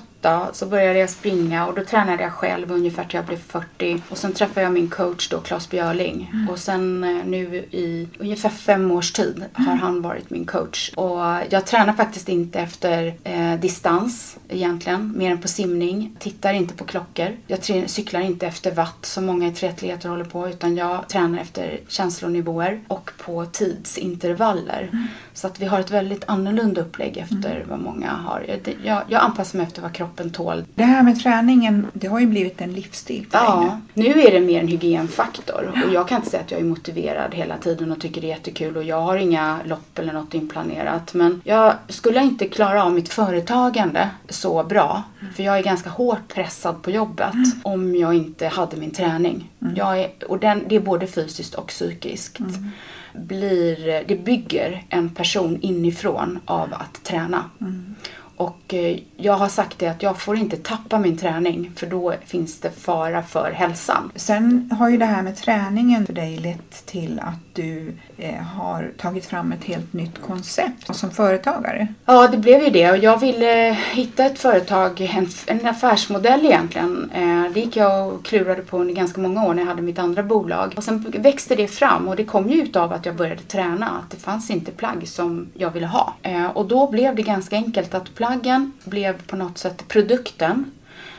så 0.53 0.67
började 0.67 0.99
jag 0.99 1.11
springa 1.11 1.67
och 1.67 1.75
då 1.75 1.85
tränade 1.85 2.23
jag 2.23 2.33
själv 2.33 2.73
ungefär 2.73 3.05
till 3.05 3.17
jag 3.17 3.25
blev 3.25 3.39
40. 3.39 4.03
Och 4.09 4.19
sen 4.19 4.33
träffade 4.33 4.61
jag 4.61 4.73
min 4.73 4.91
coach 4.91 5.29
då, 5.29 5.41
Claes 5.41 5.71
Björling. 5.71 6.31
Mm. 6.33 6.49
Och 6.49 6.59
sen 6.59 7.05
eh, 7.05 7.25
nu 7.27 7.57
i 7.57 8.09
ungefär 8.19 8.49
fem 8.49 8.91
års 8.91 9.13
tid 9.13 9.45
har 9.53 9.65
mm. 9.65 9.79
han 9.79 10.03
varit 10.03 10.31
min 10.31 10.45
coach. 10.45 10.93
Och 10.95 11.21
jag 11.51 11.67
tränar 11.67 11.93
faktiskt 11.93 12.29
inte 12.29 12.61
efter 12.61 13.15
eh, 13.25 13.55
distans 13.55 14.39
egentligen, 14.49 15.15
mer 15.17 15.31
än 15.31 15.41
på 15.41 15.49
simning. 15.49 16.17
Tittar 16.19 16.53
inte 16.53 16.75
på 16.75 16.85
klockor. 16.85 17.29
Jag 17.47 17.65
cyklar 17.91 18.21
inte 18.21 18.47
efter 18.47 18.71
watt 18.75 19.07
som 19.07 19.27
många 19.27 19.53
triatleter 19.53 20.09
håller 20.09 20.25
på 20.25 20.49
utan 20.49 20.77
jag 20.77 21.09
tränar 21.09 21.39
efter 21.39 21.81
känslonivåer 21.89 22.81
och 22.89 23.11
på 23.19 23.47
tidsintervaller. 23.47 24.89
Mm. 24.93 25.07
Så 25.35 25.47
att 25.47 25.61
vi 25.61 25.67
har 25.67 25.81
ett 25.81 25.91
väldigt 25.91 26.25
annorlunda 26.27 26.81
upplägg 26.81 27.17
efter 27.17 27.57
mm. 27.57 27.69
vad 27.69 27.79
många 27.79 28.11
har. 28.11 28.45
Jag, 28.49 28.77
jag, 28.85 29.03
jag 29.09 29.23
anpassar 29.23 29.59
mig 29.59 29.67
efter 29.67 29.83
vad 29.83 29.93
kroppen 29.93 30.14
kroppen 30.15 30.31
tål. 30.31 30.65
Det 30.75 30.85
här 30.85 31.03
med 31.03 31.21
träningen, 31.21 31.87
det 31.93 32.07
har 32.07 32.21
ju 32.21 32.27
blivit 32.27 32.61
en 32.61 32.73
livsstil 32.73 33.27
för 33.31 33.39
Ja, 33.39 33.81
nu 33.95 34.23
är 34.23 34.33
det 34.33 34.41
mer 34.41 34.61
en 34.61 34.69
hygienfaktor. 34.69 35.73
Ja. 35.75 35.87
Och 35.87 35.95
jag 35.95 36.09
kan 36.09 36.17
inte 36.17 36.31
säga 36.31 36.43
att 36.43 36.51
jag 36.51 36.61
är 36.61 36.65
motiverad 36.65 37.35
hela 37.35 37.57
tiden 37.57 37.93
och 37.93 38.01
tycker 38.01 38.21
det 38.21 38.27
är 38.27 38.29
jättekul 38.29 38.77
och 38.77 38.85
jag 38.85 39.01
har 39.01 39.17
inga 39.17 39.59
lopp 39.65 39.99
eller 39.99 40.13
något 40.13 40.35
inplanerat. 40.35 41.15
Men 41.15 41.43
jag 41.45 41.75
skulle 41.89 42.23
inte 42.23 42.49
klara 42.49 42.85
av 42.85 42.93
mitt 42.93 43.09
företagande 43.09 44.11
så 44.29 44.65
bra. 44.65 45.03
Mm. 45.21 45.35
För 45.35 45.43
jag 45.43 45.59
är 45.59 45.63
ganska 45.63 45.91
hårt 45.91 46.29
pressad 46.35 46.83
på 46.83 46.91
jobbet 46.91 47.35
mm. 47.35 47.51
om 47.63 47.97
jag 47.97 48.15
inte 48.15 48.49
hade 48.49 48.77
min 48.77 48.91
träning. 48.91 49.51
Mm. 49.63 49.75
Jag 49.77 50.01
är, 50.01 50.11
och 50.29 50.39
den, 50.39 50.65
det 50.69 50.77
är 50.77 50.81
både 50.81 51.07
fysiskt 51.07 51.55
och 51.55 51.67
psykiskt. 51.67 52.41
Mm. 52.41 52.71
Blir, 53.13 54.05
det 54.09 54.17
bygger 54.17 54.85
en 54.89 55.09
person 55.09 55.59
inifrån 55.61 56.41
av 56.45 56.75
att 56.75 57.05
träna. 57.05 57.45
Mm. 57.61 57.95
Och 58.37 58.75
eh, 58.75 58.99
jag 59.17 59.33
har 59.33 59.49
sagt 59.49 59.79
det 59.79 59.87
att 59.87 60.03
jag 60.03 60.21
får 60.21 60.37
inte 60.37 60.57
tappa 60.57 60.99
min 60.99 61.17
träning 61.19 61.73
för 61.77 61.87
då 61.87 62.15
finns 62.27 62.61
det 62.61 62.71
fara 62.71 63.23
för 63.23 63.51
hälsan. 63.51 64.13
Sen 64.15 64.71
har 64.79 64.89
ju 64.89 64.99
det 64.99 65.05
här 65.05 65.23
med 65.23 65.37
träningen 65.37 66.07
för 66.07 66.13
dig 66.13 66.37
lett 66.37 66.87
till 66.87 67.21
att 67.21 67.39
du 67.53 67.93
eh, 68.17 68.43
har 68.43 68.93
tagit 68.99 69.27
fram 69.27 69.53
ett 69.53 69.65
helt 69.65 69.93
nytt 69.93 70.23
koncept 70.23 70.97
som 70.97 71.11
företagare. 71.11 71.89
Ja, 72.05 72.29
det 72.29 72.37
blev 72.37 72.63
ju 72.63 72.71
det 72.71 72.91
och 72.91 72.99
jag 72.99 73.21
ville 73.21 73.79
hitta 73.93 74.25
ett 74.25 74.39
företag, 74.39 75.01
en, 75.01 75.29
en 75.47 75.67
affärsmodell 75.67 76.45
egentligen. 76.45 77.11
Eh, 77.15 77.53
det 77.55 77.61
gick 77.61 77.77
jag 77.77 78.09
och 78.09 78.25
klurade 78.25 78.63
på 78.63 78.79
under 78.79 78.95
ganska 78.95 79.21
många 79.21 79.45
år 79.45 79.55
när 79.55 79.63
jag 79.63 79.69
hade 79.69 79.83
mitt 79.83 79.99
andra 79.99 80.23
bolag. 80.23 80.73
Och 80.77 80.85
sen 80.85 81.07
växte 81.19 81.55
det 81.55 81.69
fram 81.69 82.09
och 82.09 82.17
det 82.17 82.25
kom 82.25 82.51
ju 82.51 82.63
utav 82.63 82.93
att 82.93 83.07
jag 83.07 83.17
började 83.17 83.43
träna, 83.43 83.87
att 83.87 84.11
det 84.11 84.17
fanns 84.17 84.51
inte 84.51 84.71
plagg 84.71 85.09
som 85.09 85.47
jag 85.55 85.71
ville 85.71 85.87
ha. 85.87 86.15
Och 86.55 86.67
då 86.67 86.91
blev 86.91 87.15
det 87.15 87.23
ganska 87.23 87.57
enkelt 87.57 87.95
att 87.95 88.15
Lagen 88.35 88.73
blev 88.85 89.23
på 89.27 89.37
något 89.37 89.59
sätt 89.59 89.89
produkten 89.89 90.71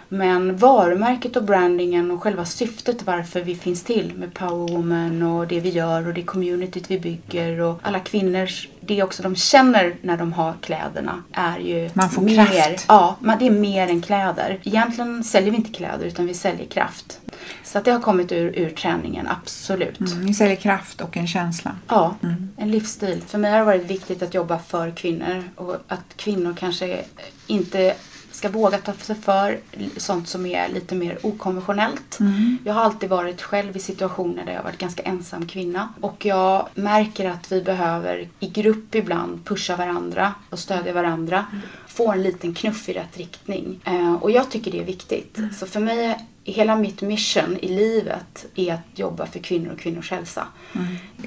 men 0.10 0.58
varumärket 0.58 1.36
och 1.36 1.44
brandingen 1.44 2.12
och 2.12 2.24
själva 2.24 2.46
syftet 2.46 3.04
varför 3.04 3.42
vi 3.42 3.56
finns 3.56 3.84
till 3.84 4.14
med 4.16 4.34
Powerwoman 4.34 5.24
och 5.24 5.48
det 5.48 5.60
vi 5.60 5.70
gör 5.70 6.08
och 6.08 6.14
det 6.14 6.24
communityt 6.24 6.92
vi 6.92 7.00
bygger 7.00 7.62
och 7.62 7.80
alla 7.82 8.00
kvinnor, 8.00 8.50
det 8.80 9.04
också 9.04 9.24
de 9.24 9.36
känner 9.36 9.96
när 10.02 10.18
de 10.18 10.34
har 10.34 10.54
kläderna 10.62 11.24
är 11.32 11.60
ju 11.60 11.90
Man 11.94 12.10
får 12.10 12.22
mer, 12.22 12.46
kraft. 12.46 12.86
Ja, 12.88 13.16
det 13.40 13.48
är 13.48 13.52
mer 13.52 13.88
än 13.88 14.02
kläder. 14.02 14.60
Egentligen 14.64 15.24
säljer 15.24 15.52
vi 15.52 15.58
inte 15.58 15.72
kläder 15.72 16.06
utan 16.06 16.28
vi 16.28 16.34
säljer 16.34 16.66
kraft. 16.66 17.20
Så 17.64 17.78
att 17.78 17.86
det 17.86 17.92
har 17.92 18.00
kommit 18.00 18.32
ur, 18.32 18.60
ur 18.60 18.70
träningen, 18.70 19.28
absolut. 19.28 20.00
Mm, 20.00 20.26
ni 20.26 20.34
säljer 20.34 20.56
kraft 20.56 21.02
och 21.02 21.18
en 21.18 21.28
känsla. 21.28 21.76
Ja, 21.88 22.16
mm. 22.24 22.50
en 22.58 22.72
livsstil. 22.72 23.22
För 23.28 23.38
mig 23.38 23.52
har 23.52 23.60
det 23.60 23.66
varit 23.66 23.86
viktigt 23.86 24.22
att 24.22 24.34
jobba 24.34 24.60
för 24.60 24.92
kvinnor 24.92 25.44
och 25.56 25.76
att 25.88 26.18
kvinnor 26.18 26.56
kanske 26.60 27.06
inte 27.48 27.96
ska 28.36 28.50
våga 28.50 28.78
ta 28.78 28.94
sig 28.94 29.16
för 29.16 29.60
sånt 29.98 30.28
som 30.28 30.46
är 30.46 30.70
lite 30.70 30.96
mer 30.96 31.18
okonventionellt. 31.22 32.20
Mm. 32.20 32.58
Jag 32.66 32.74
har 32.74 32.82
alltid 32.82 33.10
varit 33.10 33.42
själv 33.42 33.78
i 33.78 33.80
situationer 33.80 34.46
där 34.46 34.54
jag 34.54 34.64
varit 34.64 34.78
ganska 34.78 35.04
ensam 35.04 35.48
kvinna. 35.48 35.90
Och 36.02 36.26
jag 36.26 36.68
märker 36.74 37.30
att 37.30 37.52
vi 37.52 37.62
behöver 37.62 38.28
i 38.40 38.48
grupp 38.48 38.96
ibland 38.96 39.46
pusha 39.46 39.76
varandra 39.76 40.34
och 40.50 40.60
stödja 40.60 40.94
varandra. 40.94 41.46
Få 41.88 42.12
en 42.12 42.24
liten 42.24 42.54
knuff 42.54 42.90
i 42.90 42.94
rätt 42.94 43.18
riktning. 43.18 43.82
Eh, 43.86 44.14
och 44.14 44.32
jag 44.32 44.50
tycker 44.50 44.72
det 44.72 44.80
är 44.80 44.86
viktigt. 44.86 45.40
Så 45.60 45.66
för 45.66 45.80
mig 45.80 46.28
hela 46.46 46.76
mitt 46.76 47.02
mission 47.02 47.58
i 47.62 47.68
livet 47.68 48.46
är 48.56 48.74
att 48.74 48.80
jobba 49.00 49.26
för 49.26 49.40
kvinnor 49.40 49.72
och 49.74 49.80
kvinnors 49.80 50.12
hälsa. 50.12 50.48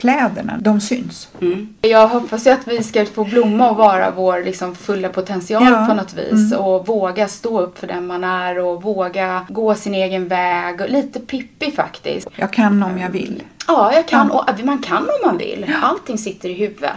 Kläderna, 0.00 0.58
de 0.60 0.80
syns. 0.80 1.28
Mm. 1.40 1.74
Jag 1.80 2.08
hoppas 2.08 2.46
ju 2.46 2.50
att 2.50 2.68
vi 2.68 2.82
ska 2.82 3.06
få 3.06 3.24
blomma 3.24 3.70
och 3.70 3.76
vara 3.76 4.10
vår 4.10 4.44
liksom 4.44 4.74
fulla 4.74 5.08
potential 5.08 5.64
Ja. 5.64 5.86
på 5.88 5.94
något 5.94 6.14
vis. 6.14 6.54
Och 6.54 6.86
våga 6.86 7.28
stå 7.28 7.60
upp 7.60 7.78
för 7.78 7.86
den 7.86 8.06
man 8.06 8.24
är 8.24 8.58
och 8.58 8.82
våga 8.82 9.46
gå 9.48 9.74
sin 9.74 9.94
egen 9.94 10.28
väg. 10.28 10.80
Och 10.80 10.90
lite 10.90 11.20
Pippi 11.20 11.70
faktiskt. 11.70 12.28
Jag 12.36 12.52
kan 12.52 12.82
om 12.82 12.98
jag 12.98 13.10
vill. 13.10 13.42
Ja, 13.68 13.92
jag 13.94 14.08
kan. 14.08 14.30
Och 14.30 14.64
man 14.64 14.78
kan 14.78 15.02
om 15.02 15.26
man 15.26 15.38
vill. 15.38 15.66
Allting 15.82 16.18
sitter 16.18 16.48
i 16.48 16.52
huvudet. 16.52 16.92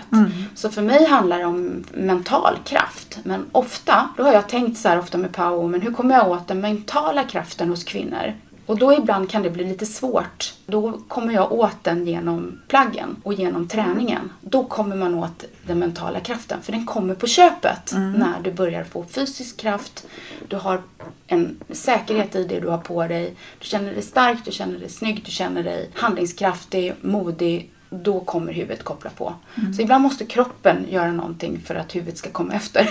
Så 0.56 0.70
för 0.70 0.82
mig 0.82 1.06
handlar 1.06 1.40
det 1.40 1.46
om 1.46 1.84
mental 1.94 2.58
kraft. 2.66 3.20
Men 3.24 3.46
ofta, 3.52 4.10
då 4.18 4.24
har 4.24 4.34
jag 4.34 4.50
tänkt 4.50 4.78
så 4.78 4.90
här 4.90 5.00
ofta 5.00 5.18
med 5.18 5.32
power 5.32 5.68
men 5.68 5.82
hur 5.82 5.92
kommer 5.92 6.16
jag 6.16 6.30
åt 6.30 6.48
den 6.48 6.62
mentala 6.62 7.24
kraften 7.24 7.70
hos 7.70 7.84
kvinnor? 7.84 8.34
Och 8.66 8.78
då 8.78 8.94
ibland 8.94 9.30
kan 9.30 9.44
det 9.44 9.50
bli 9.50 9.64
lite 9.64 9.86
svårt. 9.86 10.54
Då 10.66 11.00
kommer 11.08 11.34
jag 11.34 11.52
åt 11.52 11.84
den 11.84 12.08
genom 12.08 12.62
plaggen 12.68 13.16
och 13.24 13.34
genom 13.34 13.68
träningen. 13.68 14.32
Då 14.42 14.64
kommer 14.64 14.96
man 14.96 15.16
åt 15.16 15.46
den 15.68 15.80
mentala 15.80 16.20
kraften. 16.20 16.62
För 16.62 16.72
den 16.72 16.86
kommer 16.86 17.16
på 17.16 17.28
köpet 17.28 17.94
när 17.94 18.42
du 18.44 18.52
börjar 18.52 18.84
få 18.84 19.06
fysisk 19.06 19.58
kraft. 19.58 20.06
Du 20.48 20.56
har 20.56 20.82
en 21.28 21.60
säkerhet 21.70 22.36
i 22.36 22.44
det 22.44 22.60
du 22.60 22.68
har 22.68 22.78
på 22.78 23.08
dig. 23.08 23.36
Du 23.60 23.66
känner 23.66 23.94
dig 23.94 24.02
stark, 24.02 24.38
du 24.46 24.52
känner 24.52 24.80
dig 24.80 24.90
snygg, 24.90 25.22
du 25.26 25.32
känner 25.32 25.64
dig 25.64 25.90
handlingskraftig, 25.94 26.94
modig. 27.02 27.72
Då 27.90 28.20
kommer 28.20 28.54
huvudet 28.54 28.84
koppla 28.84 29.10
på. 29.10 29.34
Så 29.76 29.82
ibland 29.82 30.04
måste 30.04 30.26
kroppen 30.26 30.86
göra 30.90 31.12
någonting 31.12 31.62
för 31.66 31.76
att 31.76 31.96
huvudet 31.96 32.18
ska 32.18 32.30
komma 32.30 32.54
efter. 32.54 32.90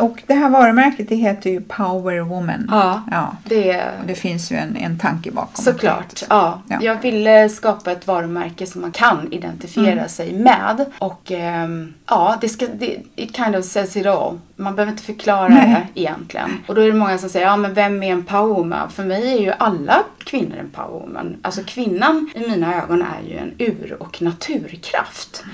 Och 0.00 0.22
det 0.26 0.34
här 0.34 0.50
varumärket 0.50 1.08
det 1.08 1.16
heter 1.16 1.50
ju 1.50 1.60
Power 1.60 2.20
Woman. 2.20 2.66
Ja, 2.70 3.02
ja. 3.10 3.36
det 3.44 3.82
Och 4.00 4.06
det 4.06 4.14
finns 4.14 4.52
ju 4.52 4.56
en, 4.56 4.76
en 4.76 4.98
tanke 4.98 5.30
bakom. 5.30 5.64
Såklart, 5.64 6.22
ja. 6.28 6.62
Ja. 6.68 6.78
Jag 6.82 7.02
ville 7.02 7.48
skapa 7.48 7.92
ett 7.92 8.06
varumärke 8.06 8.66
som 8.66 8.80
man 8.80 8.92
kan 8.92 9.32
identifiera 9.32 10.08
sig 10.08 10.32
med. 10.32 10.86
Och 10.98 11.30
ehm, 11.32 11.94
ja, 12.06 12.38
det 12.40 12.48
ska, 12.48 12.66
det, 12.66 12.96
it 13.16 13.36
kind 13.36 13.56
of 13.56 13.64
says 13.64 13.96
it 13.96 14.06
all. 14.06 14.38
Man 14.56 14.74
behöver 14.76 14.92
inte 14.92 15.04
förklara 15.04 15.48
Nej. 15.48 15.88
det 15.94 16.00
egentligen. 16.00 16.50
Och 16.66 16.74
då 16.74 16.80
är 16.80 16.86
det 16.86 16.92
många 16.92 17.18
som 17.18 17.28
säger, 17.28 17.46
ja 17.46 17.56
men 17.56 17.74
vem 17.74 18.02
är 18.02 18.12
en 18.12 18.24
powerwoman? 18.24 18.90
För 18.90 19.04
mig 19.04 19.34
är 19.34 19.40
ju 19.40 19.52
alla 19.58 20.02
kvinnor 20.24 20.56
en 20.60 20.70
powerwoman. 20.70 21.36
Alltså 21.42 21.60
kvinnan 21.66 22.30
i 22.34 22.40
mina 22.40 22.82
ögon 22.82 23.02
är 23.02 23.28
ju 23.28 23.36
en 23.38 23.52
ur 23.58 23.96
och 24.00 24.22
naturkraft. 24.22 25.44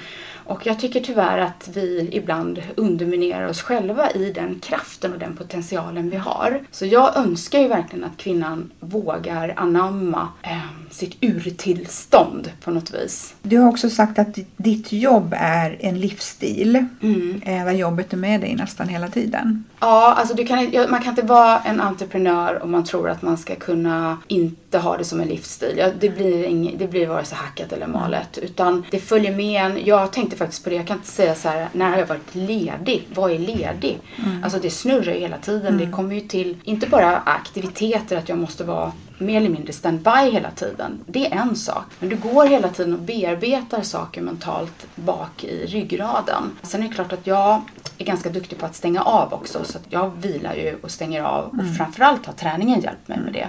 Och 0.46 0.66
jag 0.66 0.80
tycker 0.80 1.00
tyvärr 1.00 1.38
att 1.38 1.70
vi 1.74 2.08
ibland 2.12 2.62
underminerar 2.76 3.48
oss 3.48 3.62
själva 3.62 4.10
i 4.10 4.32
den 4.32 4.60
kraften 4.60 5.12
och 5.12 5.18
den 5.18 5.36
potentialen 5.36 6.10
vi 6.10 6.16
har. 6.16 6.60
Så 6.70 6.86
jag 6.86 7.16
önskar 7.16 7.58
ju 7.58 7.68
verkligen 7.68 8.04
att 8.04 8.16
kvinnan 8.16 8.70
vågar 8.80 9.54
anamma 9.56 10.28
eh, 10.42 10.58
sitt 10.96 11.16
urtillstånd 11.20 12.50
på 12.64 12.70
något 12.70 12.94
vis. 12.94 13.34
Du 13.42 13.58
har 13.58 13.68
också 13.68 13.90
sagt 13.90 14.18
att 14.18 14.38
ditt- 14.56 14.92
jobb 14.92 15.34
är 15.38 15.76
en 15.80 16.00
livsstil. 16.00 16.86
Mm. 17.02 17.42
Eh, 17.44 17.64
där 17.64 17.72
jobbet 17.72 18.12
är 18.12 18.16
med 18.16 18.40
dig 18.40 18.54
nästan 18.54 18.88
hela 18.88 19.08
tiden. 19.08 19.64
Ja, 19.80 20.14
alltså 20.14 20.36
kan, 20.44 20.72
man 20.90 21.02
kan 21.02 21.10
inte 21.10 21.22
vara 21.22 21.58
en 21.58 21.80
entreprenör 21.80 22.62
om 22.62 22.70
man 22.70 22.84
tror 22.84 23.10
att 23.10 23.22
man 23.22 23.38
ska 23.38 23.54
kunna 23.54 24.18
inte 24.28 24.78
ha 24.78 24.96
det 24.96 25.04
som 25.04 25.20
en 25.20 25.28
livsstil. 25.28 25.82
Det, 26.00 26.08
blir 26.08 26.44
ing, 26.44 26.74
det 26.78 26.86
blir 26.88 27.06
vare 27.06 27.24
sig 27.24 27.38
hackat 27.38 27.72
eller 27.72 27.86
malet. 27.86 28.38
Utan 28.38 28.84
det 28.90 28.98
följer 28.98 29.36
med 29.36 29.62
en. 29.62 29.84
Jag 29.84 30.12
tänkte 30.12 30.36
faktiskt 30.36 30.64
på 30.64 30.70
det. 30.70 30.76
Jag 30.76 30.86
kan 30.86 30.96
inte 30.96 31.08
säga 31.08 31.34
så 31.34 31.48
här, 31.48 31.68
när 31.72 31.90
har 31.90 31.98
jag 31.98 32.06
varit 32.06 32.34
ledig? 32.34 33.08
Vad 33.14 33.30
är 33.30 33.38
ledig? 33.38 33.98
Alltså 34.44 34.58
det 34.58 34.70
snurrar 34.70 35.12
ju 35.14 35.20
hela 35.20 35.38
tiden. 35.38 35.78
Det 35.78 35.90
kommer 35.90 36.14
ju 36.14 36.20
till, 36.20 36.56
inte 36.64 36.86
bara 36.88 37.16
aktiviteter, 37.18 38.16
att 38.16 38.28
jag 38.28 38.38
måste 38.38 38.64
vara 38.64 38.92
mer 39.18 39.36
eller 39.36 39.48
mindre 39.50 39.72
standby 39.72 40.30
hela 40.32 40.50
tiden. 40.50 41.00
Det 41.06 41.26
är 41.26 41.36
en 41.36 41.56
sak. 41.56 41.84
Men 41.98 42.08
du 42.08 42.16
går 42.16 42.46
hela 42.46 42.68
tiden 42.68 42.94
och 42.94 43.00
bearbetar 43.00 43.82
saker 43.82 44.22
mentalt 44.22 44.86
bak 44.94 45.44
i 45.44 45.66
ryggraden. 45.66 46.42
Sen 46.62 46.82
är 46.82 46.88
det 46.88 46.94
klart 46.94 47.12
att 47.12 47.26
jag 47.26 47.62
är 47.98 48.04
ganska 48.04 48.30
duktig 48.30 48.58
på 48.58 48.66
att 48.66 48.74
stänga 48.74 49.02
av 49.02 49.32
också. 49.34 49.64
Så 49.64 49.78
jag 49.88 50.10
vilar 50.20 50.54
ju 50.54 50.76
och 50.82 50.90
stänger 50.90 51.22
av. 51.22 51.44
Och 51.44 51.76
framförallt 51.76 52.26
har 52.26 52.32
träningen 52.32 52.80
hjälpt 52.80 53.08
mig 53.08 53.18
med 53.18 53.32
det. 53.32 53.48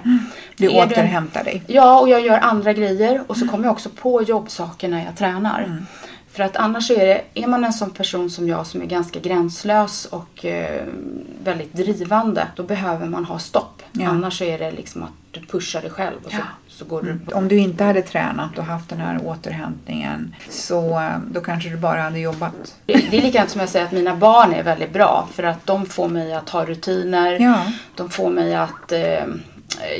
Du 0.56 0.70
Är 0.70 0.86
återhämtar 0.86 1.44
dig. 1.44 1.62
Ja, 1.66 2.00
och 2.00 2.08
jag 2.08 2.20
gör 2.20 2.38
andra 2.38 2.72
grejer. 2.72 3.22
Och 3.26 3.36
så 3.36 3.48
kommer 3.48 3.64
jag 3.64 3.72
också 3.72 3.88
på 3.90 4.22
jobbsaker 4.22 4.88
när 4.88 5.04
jag 5.04 5.16
tränar. 5.16 5.86
För 6.38 6.44
att 6.44 6.56
annars 6.56 6.90
är 6.90 7.06
det, 7.06 7.22
är 7.34 7.46
man 7.46 7.64
en 7.64 7.72
sån 7.72 7.90
person 7.90 8.30
som 8.30 8.48
jag 8.48 8.66
som 8.66 8.82
är 8.82 8.86
ganska 8.86 9.20
gränslös 9.20 10.04
och 10.04 10.44
eh, 10.44 10.86
väldigt 11.44 11.72
drivande, 11.72 12.46
då 12.56 12.62
behöver 12.62 13.06
man 13.06 13.24
ha 13.24 13.38
stopp. 13.38 13.82
Ja. 13.92 14.08
Annars 14.08 14.42
är 14.42 14.58
det 14.58 14.70
liksom 14.70 15.02
att 15.02 15.10
du 15.30 15.40
pushar 15.40 15.80
dig 15.80 15.90
själv 15.90 16.16
och 16.24 16.30
så, 16.30 16.36
Ja. 16.36 16.44
så 16.68 16.84
går 16.84 17.02
du 17.02 17.34
Om 17.34 17.48
du 17.48 17.56
inte 17.58 17.84
hade 17.84 18.02
tränat 18.02 18.58
och 18.58 18.64
haft 18.64 18.88
den 18.88 18.98
här 18.98 19.20
återhämtningen 19.24 20.34
så 20.50 21.00
eh, 21.00 21.18
då 21.30 21.40
kanske 21.40 21.68
du 21.68 21.76
bara 21.76 22.02
hade 22.02 22.18
jobbat. 22.18 22.76
Det 22.86 23.10
det 23.10 23.18
är 23.18 23.22
likadant 23.22 23.50
som 23.50 23.60
jag 23.60 23.70
säger 23.70 23.86
att 23.86 23.92
mina 23.92 24.16
barn 24.16 24.52
är 24.52 24.62
väldigt 24.62 24.92
bra 24.92 25.28
för 25.32 25.42
att 25.42 25.66
de 25.66 25.86
får 25.86 26.08
mig 26.08 26.34
att 26.34 26.48
ha 26.48 26.64
rutiner. 26.64 27.36
Ja. 27.40 27.64
De 27.94 28.10
får 28.10 28.30
mig 28.30 28.54
att 28.54 28.92
eh, 28.92 29.24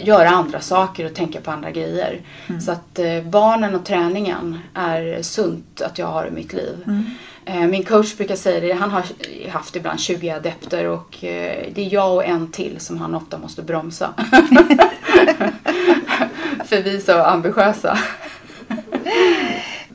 göra 0.03 0.29
andra 0.29 0.61
saker 0.61 1.07
och 1.07 1.15
tänka 1.15 1.41
på 1.41 1.51
andra 1.51 1.71
grejer. 1.71 2.21
Så 2.61 2.73
att 2.73 2.99
eh, 2.99 3.23
barnen 3.23 3.75
och 3.75 3.85
träningen 3.85 4.59
är 4.75 5.23
sunt 5.23 5.81
att 5.81 5.99
jag 5.99 6.07
har 6.07 6.27
i 6.27 6.31
mitt 6.31 6.53
liv. 6.53 7.03
Eh, 7.45 7.61
min 7.61 7.85
coach 7.85 8.17
brukar 8.17 8.37
säga 8.37 8.61
det, 8.61 8.73
han 8.73 8.91
har 8.91 9.03
haft 9.51 9.77
ibland 9.77 10.01
20 10.01 10.31
adepter 10.31 10.87
och 10.87 11.25
eh, 11.25 11.67
det 11.75 11.87
är 11.87 11.95
jag 11.95 12.15
och 12.15 12.25
en 12.25 12.51
till 12.53 12.77
som 12.79 12.99
han 12.99 13.15
ofta 13.15 13.39
måste 13.39 13.63
bromsa. 13.63 14.15
för 16.65 16.83
vi 16.83 16.97
är 16.97 17.01
så 17.01 17.23
ambitiösa. 17.23 17.99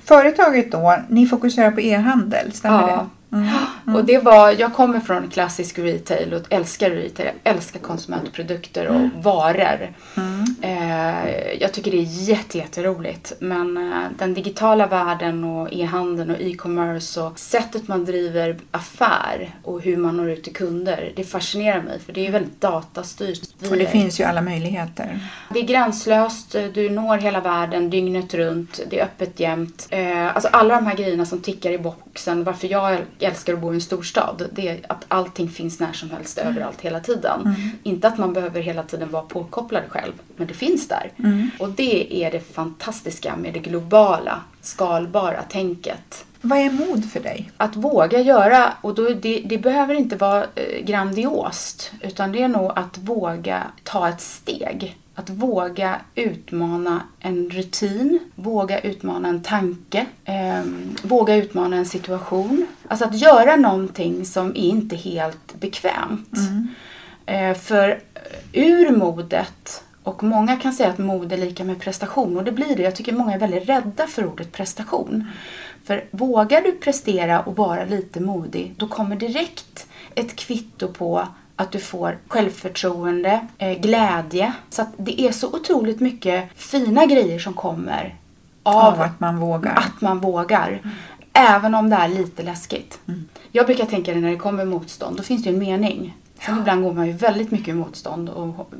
företaget 0.06 0.71
då, 0.71 0.97
ni 1.10 1.27
fokuserar 1.27 1.71
på 1.71 1.82
e-handel, 1.82 2.51
stämmer 2.53 2.82
Ja. 2.82 2.88
det? 2.95 3.06
Mm. 3.34 3.96
Och 3.96 4.06
det 4.06 4.17
var, 4.19 4.52
jag 4.52 4.74
kommer 4.74 5.00
från 5.00 5.30
klassisk 5.30 5.80
retail 5.80 6.34
och 6.34 6.41
älskar 6.50 6.89
retail. 6.89 7.30
Jag 7.43 7.54
älskar 7.56 7.80
konsumentprodukter 7.80 8.88
och 8.88 8.96
Mm. 8.96 9.10
varor. 9.22 9.93
Eh, 10.62 11.54
jag 11.60 11.74
tycker 11.74 11.91
det 11.91 11.98
är 11.98 12.30
jätte, 12.30 12.58
jätteroligt. 12.58 13.34
Men 13.39 13.78
eh, 13.78 14.00
den 14.17 14.34
digitala 14.34 14.88
världen 14.88 15.43
och 15.43 15.67
e-handeln 15.74 16.30
och 16.32 16.41
e-commerce 16.41 17.22
och 17.22 17.39
sättet 17.39 17.88
man 17.88 18.06
driver 18.06 18.58
affär 18.72 19.56
och 19.63 19.82
hur 19.82 19.98
man 19.98 20.17
når 20.17 20.30
ut 20.30 20.43
till 20.43 20.54
kunder. 20.54 21.12
Det 21.15 21.24
fascinerar 21.24 21.82
mig 21.82 22.00
för 22.00 22.13
det 22.13 22.28
är 22.28 22.32
väldigt 22.32 22.62
datastyrt. 22.62 23.41
Och 23.72 23.78
det 23.78 23.86
finns 23.86 24.19
ju 24.19 24.24
alla 24.24 24.41
möjligheter. 24.41 25.19
det 25.54 25.60
är 25.60 25.63
gränslöst, 25.63 26.56
du 26.74 26.89
når 26.89 27.17
hela 27.17 27.41
världen 27.41 27.89
dygnet 27.89 28.34
runt, 28.34 28.80
det 28.89 29.00
är 29.00 29.04
öppet 29.04 29.39
jämt. 29.39 29.88
Eh, 29.89 30.36
alltså 30.36 30.50
alla 30.52 30.76
de 30.76 30.86
här 30.86 30.96
grejerna 30.96 31.26
som 31.26 31.39
tickar 31.41 31.72
i 31.72 31.78
boxen, 31.78 32.43
varför 32.43 32.67
jag 32.67 32.98
älskar 33.25 33.53
att 33.53 33.59
bo 33.59 33.71
i 33.73 33.75
en 33.75 33.81
storstad, 33.81 34.49
det 34.51 34.67
är 34.67 34.79
att 34.89 35.05
allting 35.07 35.49
finns 35.49 35.79
när 35.79 35.93
som 35.93 36.09
helst, 36.09 36.38
överallt, 36.38 36.81
hela 36.81 36.99
tiden. 36.99 37.55
Inte 37.83 38.07
att 38.07 38.17
man 38.17 38.33
behöver 38.33 38.62
hela 38.62 38.83
tiden 38.83 39.09
vara 39.12 39.23
påkopplad 39.23 39.83
själv, 39.89 40.13
men 40.36 40.47
det 40.47 40.53
finns 40.53 40.88
där. 40.88 41.12
Och 41.59 41.69
det 41.69 42.23
är 42.23 42.31
det 42.31 42.39
fantastiska 42.39 43.36
med 43.36 43.53
det 43.53 43.59
globala, 43.59 44.41
skalbara 44.62 45.41
tänket. 45.41 46.25
Vad 46.41 46.59
är 46.59 46.71
mod 46.71 47.12
för 47.12 47.19
dig? 47.19 47.51
Att 47.57 47.75
våga 47.75 48.21
göra, 48.21 48.73
och 48.81 48.95
då, 48.95 49.09
det, 49.09 49.43
det 49.45 49.57
behöver 49.57 49.93
inte 49.93 50.15
vara 50.15 50.43
eh, 50.55 50.86
grandiost, 50.86 51.91
utan 52.01 52.31
det 52.31 52.43
är 52.43 52.47
nog 52.47 52.71
att 52.75 52.97
våga 52.97 53.63
ta 53.83 54.09
ett 54.09 54.21
steg. 54.21 54.97
Att 55.15 55.30
våga 55.30 56.02
utmana 56.15 57.02
en 57.19 57.49
rutin, 57.49 58.19
våga 58.36 58.80
utmana 58.80 59.30
en 59.30 59.41
tanke, 59.43 60.06
ehm, 60.26 60.95
våga 61.04 61.36
utmana 61.36 61.76
en 61.76 61.86
situation. 61.86 62.67
Alltså 62.88 63.06
att 63.06 63.19
göra 63.19 63.56
någonting 63.56 64.26
som 64.26 64.49
är 64.49 64.56
inte 64.56 64.95
helt 64.95 65.56
bekvämt. 65.60 66.38
Eh, 67.26 67.54
för 67.54 67.89
eh, 67.89 68.62
ur 68.63 68.97
modet, 68.97 69.84
och 70.04 70.23
många 70.23 70.56
kan 70.58 70.73
säga 70.73 70.89
att 70.89 70.97
mod 70.97 71.34
är 71.34 71.38
lika 71.38 71.63
med 71.63 71.80
prestation 71.80 72.38
och 72.38 72.43
det 72.43 72.52
blir 72.52 72.76
det. 72.76 72.84
Jag 72.84 72.95
tycker 72.95 73.13
många 73.13 73.34
är 73.34 73.39
väldigt 73.39 73.69
rädda 73.69 74.08
för 74.08 74.26
ordet 74.26 74.52
prestation. 74.52 75.28
För 75.84 76.06
vågar 76.12 76.62
du 76.62 76.71
prestera 76.71 77.41
och 77.41 77.56
vara 77.56 77.86
lite 77.86 78.19
modig, 78.19 78.73
då 78.78 78.88
kommer 78.88 79.15
direkt 79.15 79.88
ett 80.15 80.36
kvitto 80.36 80.88
på 80.88 81.28
att 81.55 81.71
du 81.71 81.79
får 81.79 82.17
självförtroende, 82.27 83.47
eh, 83.57 83.79
glädje. 83.79 84.53
Så 84.69 84.81
att 84.81 84.89
det 84.97 85.21
är 85.21 85.31
så 85.31 85.47
otroligt 85.47 85.99
mycket 85.99 86.49
fina 86.55 87.05
grejer 87.05 87.39
som 87.39 87.53
kommer 87.53 88.15
av, 88.63 88.75
Av 88.93 89.01
att 89.01 89.19
man 89.19 89.37
vågar. 89.39 89.75
att 89.75 90.01
man 90.01 90.19
vågar. 90.19 90.81
Även 91.33 91.75
om 91.75 91.89
det 91.89 91.95
är 91.95 92.07
lite 92.07 92.43
läskigt. 92.43 92.99
Jag 93.51 93.65
brukar 93.65 93.85
tänka 93.85 94.13
det 94.13 94.19
när 94.19 94.29
det 94.31 94.37
kommer 94.37 94.65
motstånd, 94.65 95.17
då 95.17 95.23
finns 95.23 95.43
det 95.43 95.49
ju 95.49 95.53
en 95.55 95.59
mening. 95.59 96.17
Sen 96.45 96.57
ibland 96.59 96.83
går 96.83 96.93
man 96.93 97.07
ju 97.07 97.13
väldigt 97.13 97.51
mycket 97.51 97.75
motstånd 97.75 98.29
och 98.29 98.71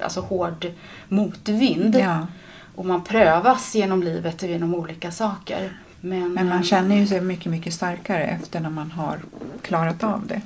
alltså 0.00 0.20
hård 0.20 0.66
motvind. 1.08 1.94
Ja. 2.00 2.26
Och 2.74 2.84
man 2.86 3.04
prövas 3.04 3.74
genom 3.74 4.02
livet 4.02 4.42
och 4.42 4.48
genom 4.48 4.74
olika 4.74 5.10
saker. 5.10 5.76
Men, 6.00 6.32
Men 6.32 6.48
man 6.48 6.58
eh, 6.58 6.62
känner 6.62 6.96
ju 6.96 7.06
sig 7.06 7.20
mycket, 7.20 7.52
mycket 7.52 7.74
starkare 7.74 8.24
efter 8.24 8.60
när 8.60 8.70
man 8.70 8.90
har 8.90 9.18
klarat 9.62 10.04
av 10.04 10.26
det. 10.26 10.40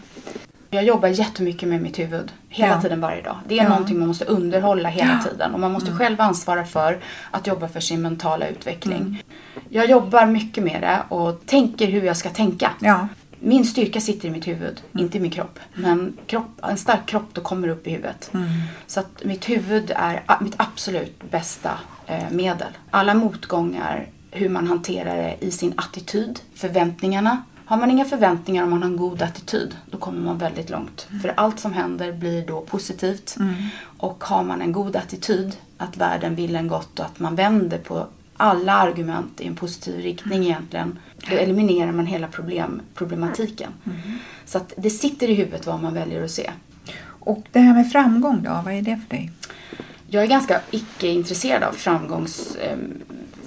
Jag 0.71 0.85
jobbar 0.85 1.09
jättemycket 1.09 1.69
med 1.69 1.83
mitt 1.83 1.99
huvud. 1.99 2.33
Hela 2.49 2.73
Ja. 2.75 2.81
tiden 2.83 3.01
varje 3.01 3.23
dag. 3.23 3.37
Det 3.49 3.59
är 3.59 3.63
Ja. 3.63 3.69
någonting 3.69 3.99
man 3.99 4.09
måste 4.09 4.25
underhålla 4.25 4.89
hela 4.89 5.07
Ja. 5.07 5.13
Mm. 5.13 5.25
tiden. 5.25 5.55
Och 5.55 5.61
man 5.61 5.73
måste 5.73 5.93
själv 5.93 6.21
ansvara 6.21 6.65
för 6.65 6.99
att 7.31 7.47
jobba 7.47 7.69
för 7.69 7.81
sin 7.81 8.03
mentala 8.03 8.49
utveckling. 8.49 9.23
Jag 9.69 9.87
jobbar 9.91 10.27
mycket 10.27 10.65
med 10.65 10.83
det 10.83 11.03
och 11.17 11.47
tänker 11.47 11.87
hur 11.87 12.03
jag 12.03 12.17
ska 12.17 12.31
tänka. 12.31 12.71
Ja. 12.81 13.09
Min 13.41 13.65
styrka 13.65 14.01
sitter 14.01 14.29
i 14.29 14.31
mitt 14.31 14.47
huvud, 14.47 14.81
Mm. 14.93 15.05
inte 15.05 15.19
i 15.19 15.21
min 15.21 15.31
kropp. 15.31 15.59
Men 15.75 16.17
kropp, 16.27 16.61
en 16.63 16.77
stark 16.77 17.07
kropp 17.07 17.29
då 17.33 17.41
kommer 17.41 17.69
upp 17.69 17.87
i 17.87 17.91
huvudet. 17.91 18.31
Mm. 18.35 18.47
Så 18.87 19.01
att 19.01 19.25
mitt 19.25 19.49
huvud 19.49 19.93
är 19.97 20.23
mitt 20.41 20.55
absolut 20.57 21.31
bästa 21.31 21.71
eh, 22.07 22.31
medel. 22.31 22.69
Alla 22.91 23.15
motgångar, 23.15 24.07
hur 24.31 24.49
man 24.49 24.67
hanterar 24.67 25.17
det 25.17 25.37
i 25.41 25.51
sin 25.51 25.73
attityd, 25.77 26.41
förväntningarna. 26.55 27.43
Har 27.67 27.77
man 27.77 27.91
inga 27.91 28.05
förväntningar 28.05 28.65
om 28.65 28.71
man 28.71 28.83
har 28.83 28.91
en 28.91 28.97
god 28.97 29.23
attityd, 29.23 29.77
då 29.91 29.99
kommer 29.99 30.21
man 30.21 30.39
väldigt 30.39 30.71
långt. 30.71 31.09
För 31.23 31.33
allt 31.37 31.61
som 31.61 31.73
händer 31.73 32.13
blir 32.13 32.47
då 32.47 32.61
positivt. 32.61 33.37
Och 33.99 34.25
har 34.25 34.45
man 34.45 34.63
en 34.63 34.73
god 34.73 34.97
attityd, 34.97 35.57
att 35.77 35.97
världen 35.97 36.35
vill 36.35 36.57
en 36.57 36.69
gott 36.69 36.99
och 36.99 37.07
att 37.07 37.19
man 37.19 37.35
vänder 37.37 37.79
på 37.79 38.07
alla 38.37 38.73
argument 38.73 39.41
i 39.41 39.47
en 39.47 39.57
positiv 39.57 40.01
riktning 40.01 40.43
egentligen, 40.43 40.99
då 41.31 41.37
eliminerar 41.37 41.93
man 41.93 42.07
hela 42.07 42.29
problem, 42.29 42.81
problematiken. 42.95 43.71
Så 44.45 44.59
att 44.59 44.73
det 44.77 44.91
sitter 44.91 45.31
i 45.31 45.35
huvudet 45.35 45.67
vad 45.67 45.83
man 45.83 45.95
väljer 45.95 46.25
att 46.25 46.31
se. 46.31 46.51
Och 47.03 47.47
det 47.53 47.61
här 47.61 47.75
med 47.75 47.93
framgång 47.93 48.43
då, 48.43 48.61
vad 48.65 48.75
är 48.75 48.83
det 48.83 49.01
för 49.09 49.17
dig? 49.17 49.33
Jag 50.09 50.23
är 50.23 50.27
ganska 50.27 50.61
icke-intresserad 50.71 51.62
av 51.62 51.73
framgångs, 51.73 52.57
eh, 52.57 52.79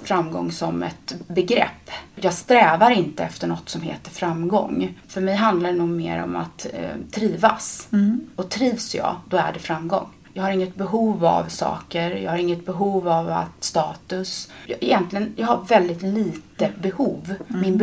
framgång 0.04 0.52
som 0.52 0.82
ett 0.82 1.14
begrepp. 1.28 1.90
Jag 2.14 2.34
strävar 2.34 2.90
inte 2.90 3.24
efter 3.24 3.46
något 3.46 3.68
som 3.68 3.82
heter 3.82 4.10
framgång. 4.10 4.98
För 5.08 5.20
mig 5.20 5.34
handlar 5.34 5.72
det 5.72 5.78
nog 5.78 5.88
mer 5.88 6.22
om 6.22 6.36
att 6.36 6.66
eh, 6.72 6.90
trivas. 7.10 7.88
Och 8.36 8.48
trivs 8.48 8.94
jag, 8.94 9.16
då 9.28 9.36
är 9.36 9.52
det 9.52 9.58
framgång. 9.58 10.08
Jag 10.32 10.42
har 10.42 10.50
inget 10.50 10.74
behov 10.74 11.24
av 11.24 11.44
saker, 11.48 12.10
jag 12.10 12.30
har 12.30 12.38
inget 12.38 12.66
behov 12.66 13.08
av 13.08 13.30
att 13.30 13.64
status. 13.64 14.50
Jag, 14.66 14.78
egentligen, 14.80 15.34
jag 15.36 15.46
har 15.46 15.64
väldigt 15.64 16.02
lite 16.02 16.70
behov. 16.82 17.34
Min 17.46 17.78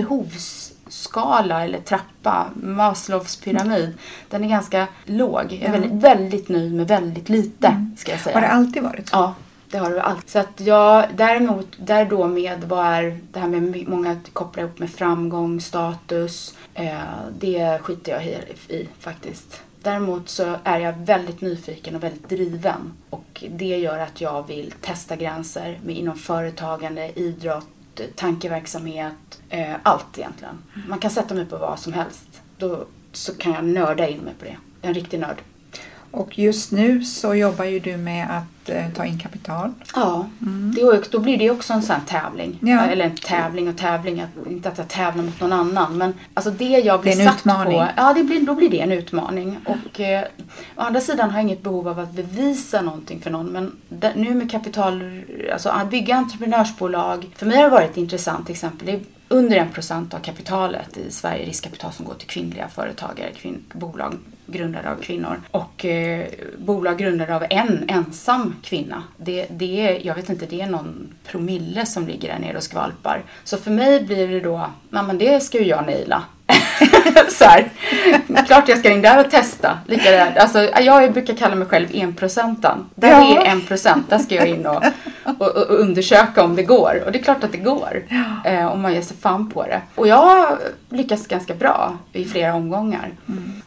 behovsskala 0.88 1.63
eller 1.63 1.80
trappa, 1.80 2.52
Maslows 2.56 3.36
pyramid, 3.36 3.97
den 4.30 4.43
är 4.43 4.50
ganska 4.50 4.88
låg. 5.06 5.45
Jag 5.62 5.62
är 5.62 5.71
väldigt, 5.71 6.04
väldigt 6.04 6.50
nöjd 6.50 6.73
med 6.73 6.88
väldigt 6.88 7.30
lite, 7.30 7.86
ska 7.97 8.12
jag 8.12 8.21
säga. 8.21 8.36
Har 8.36 8.41
det 8.41 8.47
alltid 8.47 8.84
varit 8.84 9.10
så? 9.10 9.15
Ja, 9.15 9.36
det 9.71 9.78
har 9.78 9.89
det 9.89 10.02
alltid. 10.02 10.30
Så 10.30 10.39
att 10.39 10.62
jag, 10.62 11.06
däremot, 11.15 11.67
där 11.78 12.06
då 12.06 12.28
med 12.28 12.63
vad 12.63 12.86
är 12.86 13.19
det 13.32 13.39
här 13.39 13.47
med 13.47 13.88
många 13.88 14.17
kopplar 14.34 14.63
ihop 14.63 14.80
med 14.80 14.89
framgång, 14.89 15.62
status. 15.62 16.56
Eh, 16.73 16.93
det 17.39 17.80
skiter 17.82 18.12
jag 18.12 18.26
i, 18.26 18.38
i 18.76 18.89
faktiskt. 19.00 19.62
Däremot 19.82 20.30
så 20.30 20.56
är 20.63 20.80
jag 20.80 20.93
väldigt 20.93 21.41
nyfiken 21.41 21.95
och 21.95 22.04
väldigt 22.04 22.30
driven. 22.30 22.93
Och 23.10 23.43
det 23.50 23.78
gör 23.78 24.00
att 24.00 24.21
jag 24.21 24.47
vill 24.47 24.73
testa 24.82 25.15
gränser 25.15 25.80
med 25.86 25.97
inom 25.97 26.17
företagande, 26.17 27.19
idrott, 27.19 27.67
tankeverksamhet, 28.15 29.41
eh, 29.49 29.75
allt 29.83 30.17
egentligen. 30.17 30.63
Man 30.88 30.99
kan 30.99 31.12
sätta 31.12 31.33
mig 31.33 31.45
på 31.45 31.57
vad 31.57 31.79
som 31.79 31.93
helst. 31.93 32.41
Då 32.57 32.86
så 33.12 33.36
kan 33.36 33.53
jag 33.53 33.65
nörda 33.65 34.07
in 34.07 34.19
mig 34.19 34.33
på 34.39 34.45
det. 34.45 34.57
En 34.81 34.93
riktig 34.93 35.19
nörd. 35.19 35.38
Och 36.11 36.39
just 36.39 36.71
nu 36.71 37.03
så 37.03 37.35
jobbar 37.35 37.65
ju 37.65 37.79
du 37.79 37.97
med 37.97 38.27
att 38.37 38.69
eh, 38.69 38.89
ta 38.95 39.05
in 39.05 39.19
kapital. 39.19 39.73
Ja, 39.95 40.25
det, 40.75 40.81
är- 40.81 41.11
då 41.11 41.19
blir 41.19 41.37
det 41.37 41.49
också 41.51 41.73
en 41.73 41.81
sån 41.81 41.95
här 41.95 42.03
tävling. 42.21 42.57
Ja. 42.61 42.85
Eller 42.85 43.05
en 43.05 43.15
tävling 43.15 43.69
och 43.69 43.77
tävling, 43.77 44.21
att- 44.21 44.47
inte 44.51 44.69
att 44.69 44.77
jag 44.77 44.87
tävlar 44.87 45.23
mot 45.23 45.41
någon 45.41 45.53
annan. 45.53 45.97
Men 45.97 46.13
alltså 46.33 46.51
det 46.51 46.65
jag 46.65 47.01
blir 47.01 47.15
Det 47.15 47.21
är 47.21 47.25
en 47.25 47.31
satt 47.31 47.39
utmaning. 47.39 47.77
på, 47.79 47.87
ja 47.97 48.13
det 48.13 48.23
blir, 48.23 48.41
då 48.45 48.55
blir 48.55 48.69
det 48.69 48.79
en 48.79 48.91
utmaning. 48.91 49.57
Och 49.65 49.99
eh, 49.99 50.23
å 50.75 50.81
andra 50.81 51.01
sidan 51.01 51.29
har 51.29 51.37
jag 51.37 51.43
inget 51.43 51.63
behov 51.63 51.87
av 51.87 51.99
att 51.99 52.11
bevisa 52.11 52.81
någonting 52.81 53.19
för 53.21 53.29
någon. 53.29 53.45
Men 53.45 53.71
där, 53.89 54.11
nu 54.15 54.33
med 54.35 54.51
kapital, 54.51 55.21
alltså 55.53 55.69
att 55.69 55.89
bygga 55.89 56.15
entreprenörsbolag. 56.15 57.27
För 57.35 57.45
mig 57.45 57.55
har 57.57 57.63
det 57.63 57.69
varit 57.69 57.97
intressant 57.97 58.49
exempel. 58.49 58.87
Det 58.87 58.99
under 59.29 59.57
en 59.57 59.69
procent 59.69 60.13
av 60.13 60.19
kapitalet 60.19 60.97
i 60.97 61.11
Sverige, 61.11 61.45
riskkapital 61.45 61.91
som 61.93 62.05
går 62.05 62.13
till 62.13 62.27
kvinnliga 62.27 62.67
företagare, 62.67 63.29
kvinn, 63.31 63.63
bolag 63.73 64.13
grundade 64.45 64.91
av 64.91 64.95
kvinnor. 64.95 65.41
Och 65.51 65.85
eh, 65.85 66.25
bolag 66.57 66.97
grundade 66.97 67.35
av 67.35 67.45
en 67.49 67.85
ensam 67.87 68.55
kvinna. 68.63 69.03
Det, 69.17 69.45
det 69.49 69.87
är, 69.87 70.05
jag 70.07 70.15
vet 70.15 70.29
inte, 70.29 70.45
det 70.45 70.61
är 70.61 70.67
någon 70.67 71.13
promille 71.31 71.85
som 71.85 72.07
ligger 72.07 72.33
där 72.33 72.39
nere 72.39 72.57
och 72.57 72.63
skvalpar. 72.63 73.23
Så 73.43 73.57
för 73.57 73.71
mig 73.71 74.03
blir 74.03 74.27
det 74.27 74.39
då, 74.39 74.69
ja 74.89 75.03
men 75.03 75.17
det 75.17 75.43
ska 75.43 75.57
ju 75.57 75.65
jag 75.65 75.85
naila. 75.85 76.23
så 77.29 77.45
här. 77.45 77.69
Klart 78.47 78.69
jag 78.69 78.77
ska 78.79 78.89
in 78.91 79.01
där 79.01 79.25
och 79.25 79.31
testa. 79.31 79.79
Lika 79.87 80.11
där. 80.11 80.35
Alltså, 80.37 80.59
jag 80.81 81.13
brukar 81.13 81.33
kalla 81.35 81.55
mig 81.55 81.67
själv 81.67 81.87
enprocentaren. 81.93 82.85
Där 82.95 83.09
Ja. 83.09 83.41
är 83.41 83.45
en 83.51 83.61
procent, 83.61 84.09
där 84.09 84.17
ska 84.17 84.35
jag 84.35 84.47
in 84.47 84.65
och, 84.65 84.83
och, 85.39 85.47
och 85.57 85.79
undersöka 85.79 86.43
om 86.43 86.55
det 86.55 86.63
går. 86.63 87.03
Och 87.05 87.11
det 87.11 87.19
är 87.19 87.23
klart 87.23 87.43
att 87.43 87.51
det 87.51 87.57
går. 87.57 88.03
Eh, 88.45 88.65
om 88.67 88.81
man 88.81 88.93
ger 88.93 89.01
sig 89.01 89.17
fan 89.17 89.49
på 89.49 89.63
det. 89.63 89.81
Och 89.95 90.07
jag 90.07 90.15
har 90.15 90.57
lyckats 90.89 91.27
ganska 91.27 91.53
bra 91.53 91.97
i 92.13 92.25
flera 92.25 92.53
omgångar. 92.55 93.09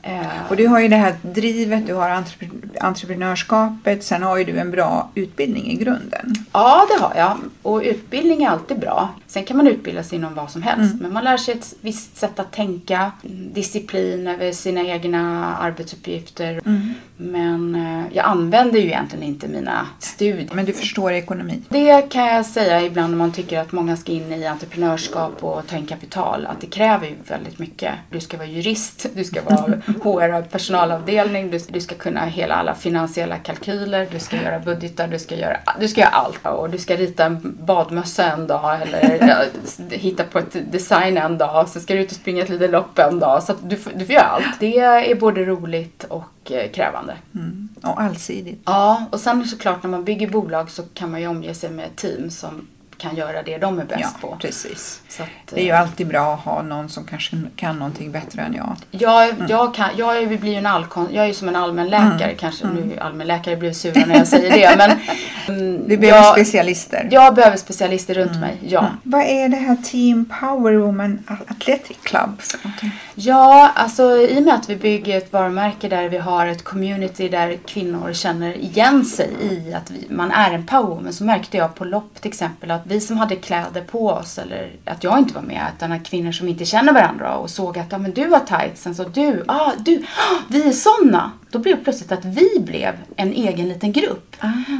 Eh, 0.02 0.20
Och 0.48 0.56
du 0.56 0.66
har 0.66 0.80
ju 0.80 0.88
det 0.88 0.96
här 0.96 1.14
drivet, 1.22 1.86
du 1.86 1.94
har 1.94 2.08
entrepre- 2.10 2.69
entreprenörskapet, 2.80 4.04
sen 4.04 4.22
har 4.22 4.36
ju 4.36 4.44
du 4.44 4.58
en 4.58 4.70
bra 4.70 5.10
utbildning 5.14 5.70
i 5.70 5.74
grunden. 5.74 6.34
Ja, 6.52 6.86
det 6.88 7.02
har 7.02 7.12
jag. 7.16 7.38
Och 7.62 7.80
utbildning 7.84 8.42
är 8.42 8.48
alltid 8.48 8.78
bra. 8.78 9.08
Sen 9.26 9.44
kan 9.44 9.56
man 9.56 9.66
utbilda 9.66 10.02
sig 10.02 10.18
inom 10.18 10.34
vad 10.34 10.50
som 10.50 10.62
helst. 10.62 10.92
Mm. 10.92 11.02
Men 11.02 11.12
man 11.12 11.24
lär 11.24 11.36
sig 11.36 11.54
ett 11.54 11.74
visst 11.80 12.16
sätt 12.16 12.38
att 12.38 12.52
tänka, 12.52 13.12
disciplin 13.54 14.26
över 14.26 14.52
sina 14.52 14.80
egna 14.80 15.56
arbetsuppgifter. 15.56 16.60
Mm. 16.66 16.94
Men 17.16 17.74
eh, 17.74 18.16
jag 18.16 18.24
använder 18.26 18.80
ju 18.80 18.86
egentligen 18.86 19.24
inte 19.24 19.48
mina 19.48 19.86
studier. 19.98 20.48
Men 20.52 20.64
du 20.64 20.72
förstår 20.72 21.12
ekonomi. 21.12 21.62
Det 21.68 22.02
kan 22.02 22.26
jag 22.26 22.46
säga 22.46 22.82
ibland 22.82 23.10
när 23.10 23.18
man 23.18 23.32
tycker 23.32 23.60
att 23.60 23.72
många 23.72 23.96
ska 23.96 24.12
in 24.12 24.32
i 24.32 24.46
entreprenörskap 24.46 25.44
och 25.44 25.66
ta 25.66 25.76
in 25.76 25.86
kapital. 25.86 26.46
Att 26.46 26.60
det 26.60 26.66
kräver 26.66 27.06
ju 27.06 27.14
väldigt 27.28 27.58
mycket. 27.58 27.94
Du 28.10 28.20
ska 28.20 28.36
vara 28.36 28.48
jurist, 28.48 29.06
du 29.14 29.24
ska 29.24 29.42
vara 29.42 29.56
HR 30.02 30.42
personalavdelning, 30.42 31.50
du, 31.50 31.58
du 31.68 31.80
ska 31.80 31.94
kunna 31.94 32.24
hela 32.24 32.54
alla 32.54 32.69
finansiella 32.74 33.36
kalkyler, 33.38 34.08
du 34.12 34.18
ska 34.18 34.36
göra 34.42 34.58
budgetar, 34.58 35.08
du 35.08 35.18
ska 35.18 35.34
göra, 35.36 35.56
du 35.80 35.88
ska 35.88 36.00
göra 36.00 36.10
allt. 36.10 36.46
Och 36.46 36.70
du 36.70 36.78
ska 36.78 36.96
rita 36.96 37.24
en 37.24 37.56
badmössa 37.62 38.24
en 38.32 38.46
dag 38.46 38.82
eller 38.82 39.48
hitta 39.90 40.24
på 40.24 40.38
ett 40.38 40.72
design 40.72 41.16
en 41.16 41.38
dag. 41.38 41.68
Sen 41.68 41.82
ska 41.82 41.94
du 41.94 42.00
ut 42.00 42.10
och 42.10 42.16
springa 42.16 42.42
ett 42.42 42.48
litet 42.48 42.70
lopp 42.70 42.98
en 42.98 43.18
dag. 43.18 43.42
Så 43.42 43.54
du, 43.62 43.76
får- 43.76 43.92
du 43.94 44.04
får 44.06 44.14
göra 44.14 44.24
allt. 44.26 44.60
Det 44.60 44.78
är 44.78 45.14
både 45.14 45.44
roligt 45.44 46.04
och 46.04 46.52
eh, 46.52 46.70
krävande. 46.70 47.14
Mm. 47.34 47.68
Och 47.82 48.00
allsidigt. 48.00 48.62
Ja, 48.64 49.04
och 49.10 49.20
sen 49.20 49.44
såklart 49.46 49.82
när 49.82 49.90
man 49.90 50.04
bygger 50.04 50.28
bolag 50.28 50.70
så 50.70 50.82
kan 50.94 51.10
man 51.10 51.20
ju 51.20 51.26
omge 51.28 51.54
sig 51.54 51.70
med 51.70 51.84
ett 51.86 51.96
team 51.96 52.30
som 52.30 52.66
kan 53.00 53.16
göra 53.16 53.42
det 53.42 53.58
de 53.58 53.78
är 53.78 53.84
bäst 53.84 54.00
Ja, 54.22 54.28
på. 54.28 54.36
precis. 54.40 55.00
Att, 55.20 55.26
Det 55.54 55.60
är 55.60 55.64
ju 55.64 55.70
eh, 55.70 55.80
alltid 55.80 56.06
bra 56.06 56.34
att 56.34 56.40
ha 56.40 56.62
någon 56.62 56.88
som 56.88 57.04
kanske 57.04 57.36
kan 57.56 57.78
någonting 57.78 58.12
bättre 58.12 58.42
än 58.42 58.54
jag. 58.54 58.76
jag, 58.90 59.28
Mm. 59.30 59.46
jag, 59.48 59.74
kan, 59.74 59.88
jag 59.96 60.28
blir 60.40 60.50
ju 60.52 60.58
en 60.58 60.66
allkon, 60.66 61.08
jag 61.12 61.24
är 61.24 61.28
ju 61.28 61.34
som 61.34 61.48
en 61.48 61.56
allmänläkare 61.56 62.34
kanske. 62.38 62.66
Nu 62.66 62.98
allmänläkare 63.00 63.56
blir 63.56 63.72
sura 63.72 64.06
när 64.06 64.14
jag 64.16 64.28
säger 64.28 64.50
det. 64.50 64.76
Men, 64.76 64.90
mm, 65.58 65.82
Vi 65.86 65.96
behöver 65.96 66.18
jag, 66.18 66.32
specialister. 66.32 67.08
jag 67.10 67.34
behöver 67.34 67.56
specialister 67.56 68.14
runt 68.14 68.40
mig, 68.40 68.56
ja. 68.68 68.86
Vad 69.02 69.20
är 69.20 69.48
det 69.48 69.56
här 69.56 69.76
Team 69.76 70.24
Power 70.40 70.72
Woman 70.74 71.18
Athletic 71.48 71.96
Club 72.02 72.40
för 72.40 72.58
någonting? 72.64 72.90
Ja, 73.14 73.70
alltså 73.74 74.16
i 74.16 74.38
och 74.38 74.42
med 74.42 74.54
att 74.54 74.70
vi 74.70 74.76
bygger 74.76 75.18
ett 75.18 75.32
varumärke 75.32 75.88
där 75.88 76.08
vi 76.08 76.18
har 76.18 76.46
ett 76.46 76.64
community 76.64 77.28
där 77.28 77.56
kvinnor 77.66 78.12
känner 78.12 78.54
igen 78.56 79.04
sig 79.04 79.30
i 79.40 79.74
att 79.74 79.90
vi, 79.90 80.06
man 80.10 80.30
är 80.30 80.50
en 80.52 80.66
powerwoman 80.66 81.12
så 81.12 81.24
märkte 81.24 81.56
jag 81.56 81.74
på 81.74 81.84
lopp 81.84 82.20
till 82.20 82.28
exempel 82.28 82.70
att 82.70 82.86
vi 82.90 83.00
som 83.00 83.16
hade 83.16 83.36
kläder 83.36 83.82
på 83.82 84.08
oss 84.08 84.38
eller 84.38 84.72
att 84.84 85.04
jag 85.04 85.18
inte 85.18 85.34
var 85.34 85.42
med 85.42 85.66
utan 85.76 85.92
att 85.92 86.04
kvinnor 86.04 86.32
som 86.32 86.48
inte 86.48 86.64
känner 86.64 86.92
varandra 86.92 87.36
och 87.36 87.50
såg 87.50 87.78
att 87.78 87.92
ja, 87.92 87.98
men 87.98 88.12
du 88.12 88.28
har 88.28 88.40
tightsen 88.40 88.94
så 88.94 89.04
du, 89.04 89.44
ah, 89.48 89.72
du, 89.78 90.04
ah, 90.16 90.36
vi 90.48 90.68
är 90.68 90.72
sådana. 90.72 91.32
Då 91.50 91.58
blev 91.58 91.76
det 91.76 91.84
plötsligt 91.84 92.12
att 92.12 92.24
vi 92.24 92.60
blev 92.60 92.94
en 93.16 93.32
egen 93.32 93.68
liten 93.68 93.92
grupp. 93.92 94.36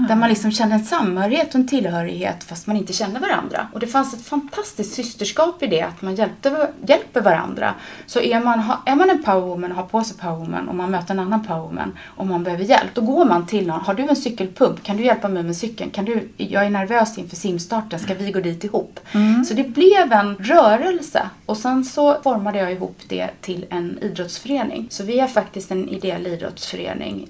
Där 0.09 0.17
man 0.17 0.29
liksom 0.29 0.53
kände 0.53 0.75
en 0.75 0.85
samhörighet 0.85 1.49
och 1.49 1.55
en 1.55 1.69
tillhörighet 1.69 2.45
fast 2.45 2.67
man 2.67 2.77
inte 2.77 2.93
kände 2.93 3.21
varandra. 3.21 3.67
Och 3.73 3.81
det 3.81 3.87
fanns 3.87 4.15
ett 4.15 4.25
fantastiskt 4.25 4.95
systerskap 4.95 5.63
i 5.63 5.67
det, 5.67 5.83
att 5.83 6.03
man 6.03 6.15
hjälpte, 6.15 6.71
hjälper 6.87 7.21
varandra. 7.21 7.75
Så 8.07 8.21
är 8.21 8.41
man, 8.41 8.63
är 8.87 8.97
man 8.97 9.11
en 9.11 9.23
powerwoman 9.23 9.71
och 9.71 9.77
har 9.77 9.85
på 9.85 10.05
sig 10.05 10.17
powerwoman 10.17 10.69
och 10.69 10.75
man 10.75 10.91
möter 10.91 11.15
en 11.15 11.21
annan 11.21 11.45
powerwoman 11.45 11.99
och 12.07 12.27
man 12.27 12.45
behöver 12.45 12.65
hjälp, 12.65 12.91
då 12.95 13.01
går 13.01 13.25
man 13.25 13.47
till 13.47 13.67
någon. 13.67 13.81
Har 13.81 13.95
du 13.95 14.03
en 14.03 14.17
cykelpump? 14.17 14.83
Kan 14.83 14.97
du 14.97 15.05
hjälpa 15.05 15.29
mig 15.29 15.43
med 15.43 15.57
cykeln? 15.57 15.91
Kan 15.91 16.05
du, 16.05 16.29
jag 16.37 16.67
är 16.67 16.71
nervös 16.71 17.19
inför 17.19 17.37
simstarten, 17.37 17.99
ska 17.99 18.15
vi 18.15 18.31
gå 18.31 18.41
dit 18.41 18.65
ihop? 18.65 19.01
Så 19.49 19.55
det 19.55 19.65
blev 19.65 20.13
en 20.13 20.37
rörelse 20.37 21.23
och 21.47 21.57
sen 21.57 21.85
så 21.85 22.23
formade 22.23 22.59
jag 22.59 22.73
ihop 22.73 22.99
det 23.09 23.31
till 23.41 23.67
en 23.71 23.99
idrottsförening. 24.03 24.87
Så 24.91 25.05
vi 25.05 25.21
är 25.21 25.27
faktiskt 25.27 25.71
en 25.71 25.89
ideell 25.89 26.27
idrottsförening 26.27 26.60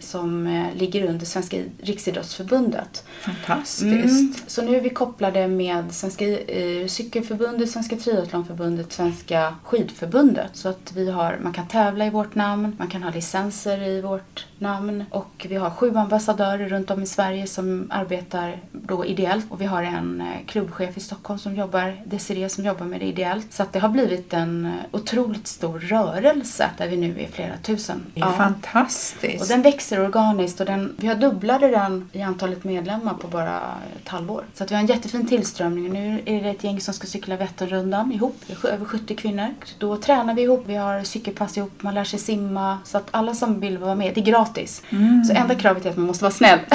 som 0.00 0.46
eh, 0.46 0.74
ligger 0.74 1.08
under 1.08 1.26
Svenska 1.26 1.56
Riksidrottsförbundet. 1.82 3.04
Fantastiskt. 3.20 4.20
Mm. 4.20 4.34
Så 4.46 4.62
nu 4.62 4.76
är 4.76 4.80
vi 4.80 4.90
kopplade 4.90 5.48
med 5.48 5.92
Svenska 5.92 6.38
eh, 6.38 6.86
cykelförbundet, 6.86 7.70
Svenska 7.70 7.96
triathlonförbundet, 7.96 8.92
Svenska 8.92 9.54
skidförbundet. 9.64 10.50
Så 10.56 10.68
att 10.68 10.92
vi 10.94 11.10
har, 11.10 11.38
man 11.42 11.52
kan 11.52 11.68
tävla 11.68 12.06
i 12.06 12.10
vårt 12.10 12.34
namn, 12.34 12.76
man 12.78 12.88
kan 12.88 13.02
ha 13.02 13.10
licenser 13.10 13.82
i 13.82 14.00
vårt 14.00 14.46
namn 14.58 15.04
och 15.10 15.46
vi 15.48 15.56
har 15.56 15.70
sju 15.70 15.96
ambassadörer 15.96 16.68
runt 16.68 16.90
om 16.90 17.02
i 17.02 17.06
Sverige 17.06 17.46
som 17.46 17.86
arbetar 17.90 18.56
då 18.72 19.04
ideellt 19.04 19.46
och 19.48 19.60
vi 19.60 19.64
har 19.64 19.82
en 19.82 20.20
eh, 20.20 20.46
klubbchef 20.46 20.96
i 20.96 21.00
Stockholm 21.00 21.38
som 21.38 21.56
jobbar, 21.56 22.02
Desiree 22.04 22.48
som 22.48 22.64
jobbar 22.64 22.86
med 22.86 23.00
det 23.00 23.06
ideellt. 23.06 23.52
Så 23.52 23.62
att 23.62 23.72
det 23.72 23.78
har 23.78 23.88
blivit 23.88 24.32
en 24.32 24.72
otroligt 24.90 25.46
stor 25.46 25.78
rörelse 25.78 26.70
där 26.78 26.88
vi 26.88 26.96
nu 26.96 27.20
är 27.20 27.28
flera 27.28 27.56
tusen. 27.62 28.06
Det 28.14 28.20
är 28.20 28.32
fantastiskt. 28.32 29.19
Och 29.40 29.46
den 29.48 29.62
växer 29.62 30.00
organiskt 30.00 30.61
och 30.61 30.66
den, 30.66 30.96
vi 30.96 31.06
har 31.06 31.14
dubblade 31.14 31.68
den 31.68 32.11
i 32.12 32.22
antalet 32.22 32.64
medlemmar 32.64 33.14
på 33.14 33.28
bara 33.28 33.61
ett 34.02 34.09
halvår. 34.09 34.44
Så 34.54 34.64
att 34.64 34.70
vi 34.70 34.74
har 34.74 34.83
en 34.83 34.87
jättefin 34.87 35.26
tillströmning 35.26 35.92
nu 35.92 36.22
är 36.24 36.42
det 36.42 36.50
ett 36.50 36.64
gäng 36.64 36.80
som 36.80 36.94
ska 36.94 37.06
cykla 37.06 37.37
Vätternrundan 37.37 38.12
ihop. 38.12 38.44
Över 38.64 38.85
70 38.85 39.16
kvinnor. 39.16 39.54
Då 39.78 39.96
tränar 39.96 40.35
vi 40.35 40.42
ihop, 40.42 40.64
vi 40.66 40.74
har 40.74 41.02
cykelpass 41.02 41.56
ihop, 41.56 41.83
man 41.83 41.94
lär 41.94 42.04
sig 42.04 42.18
simma. 42.18 42.78
Så 42.85 42.98
att 42.98 43.09
alla 43.11 43.35
som 43.35 43.61
vill 43.61 43.78
vara 43.78 43.94
med, 43.94 44.14
det 44.14 44.20
är 44.20 44.24
gratis. 44.24 44.83
Så 45.28 45.35
enda 45.35 45.54
kravet 45.54 45.87
är 45.87 45.90
att 45.90 45.96
man 45.96 46.06
måste 46.06 46.24
vara 46.24 46.33
snäll. 46.33 46.59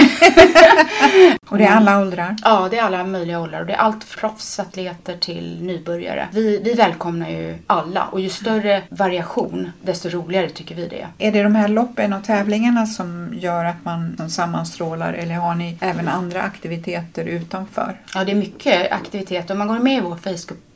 Och 1.49 1.57
det 1.57 1.63
är 1.63 1.71
alla 1.71 2.01
åldrar. 2.01 2.35
Ja, 2.43 2.67
det 2.71 2.77
är 2.77 2.83
alla 2.83 3.03
möjliga 3.03 3.39
åldrar 3.39 3.59
och 3.59 3.65
det 3.65 3.73
är 3.73 3.77
allt 3.77 4.09
proffsatleter 4.09 5.17
till 5.17 5.57
nybörjare. 5.61 6.27
Vi, 6.31 6.61
vi 6.63 6.73
välkomnar 6.73 7.29
ju 7.29 7.57
alla 7.67 8.03
och 8.03 8.19
ju 8.19 8.29
större 8.29 8.83
variation 8.89 9.71
desto 9.81 10.09
roligare 10.09 10.49
tycker 10.49 10.75
vi 10.75 10.87
det 10.87 11.01
är. 11.01 11.07
Är 11.17 11.31
det 11.31 11.43
de 11.43 11.55
här 11.55 11.67
loppen 11.67 12.13
och 12.13 12.23
tävlingarna 12.37 12.85
som 12.85 13.33
gör 13.33 13.65
att 13.65 13.85
man 13.85 14.29
sammanstrålar 14.29 15.13
eller 15.13 15.35
har 15.35 15.55
ni 15.55 15.77
även 15.81 16.07
andra 16.07 16.41
aktiviteter 16.41 17.25
utanför? 17.25 18.01
Ja, 18.13 18.23
det 18.23 18.31
är 18.31 18.35
mycket 18.35 18.91
aktiviteter. 18.91 19.53
Om 19.53 19.57
man 19.57 19.67
går 19.67 19.79
med 19.79 19.97
i 19.97 20.01
vår 20.01 20.15
Facebookgrupp 20.15 20.74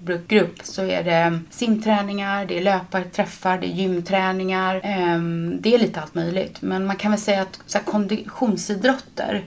så 0.63 0.83
är 0.83 1.03
det 1.03 1.39
simträningar, 1.49 2.45
det 2.45 2.57
är 2.57 2.63
löparträffar, 2.63 3.57
det 3.57 3.67
är 3.67 3.73
gymträningar. 3.73 4.81
ehm, 4.83 5.57
Det 5.61 5.75
är 5.75 5.79
lite 5.79 6.01
allt 6.01 6.15
möjligt. 6.15 6.61
Men 6.61 6.85
man 6.85 6.95
kan 6.95 7.11
väl 7.11 7.19
säga 7.19 7.41
att 7.41 7.59
så 7.65 7.77
här, 7.77 7.85
konditionsidrotter 7.85 9.43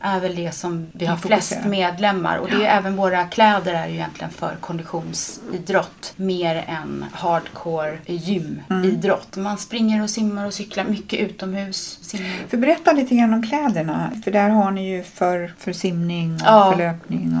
är 0.00 0.20
väl 0.20 0.34
det 0.34 0.52
som 0.54 0.86
vi 0.92 1.06
har 1.06 1.16
flest 1.16 1.64
medlemmar. 1.66 2.36
Och 2.38 2.48
det 2.50 2.66
är 2.66 2.78
även 2.78 2.96
våra 2.96 3.24
kläder 3.24 3.74
är 3.74 3.86
ju 3.88 3.94
egentligen 3.94 4.30
för 4.30 4.56
konditionsidrott 4.60 6.12
mer 6.16 6.64
än 6.68 7.04
hardcore 7.12 7.98
gymidrott. 8.06 9.36
Man 9.36 9.58
springer 9.58 10.02
och 10.02 10.10
simmar 10.10 10.46
och 10.46 10.54
cyklar 10.54 10.84
mycket 10.84 11.20
utomhus. 11.20 11.98
Simmar. 12.02 12.30
För 12.48 12.56
berätta 12.56 12.92
lite 12.92 13.14
grann 13.14 13.34
om 13.34 13.42
kläderna. 13.46 14.10
För 14.24 14.30
där 14.30 14.48
har 14.48 14.70
ni 14.70 14.88
ju 14.96 15.02
för, 15.02 15.54
för 15.58 15.72
simning 15.72 16.34
och 16.34 16.40
Ja. 16.44 16.70
för 16.72 16.78
löpning. 16.78 17.38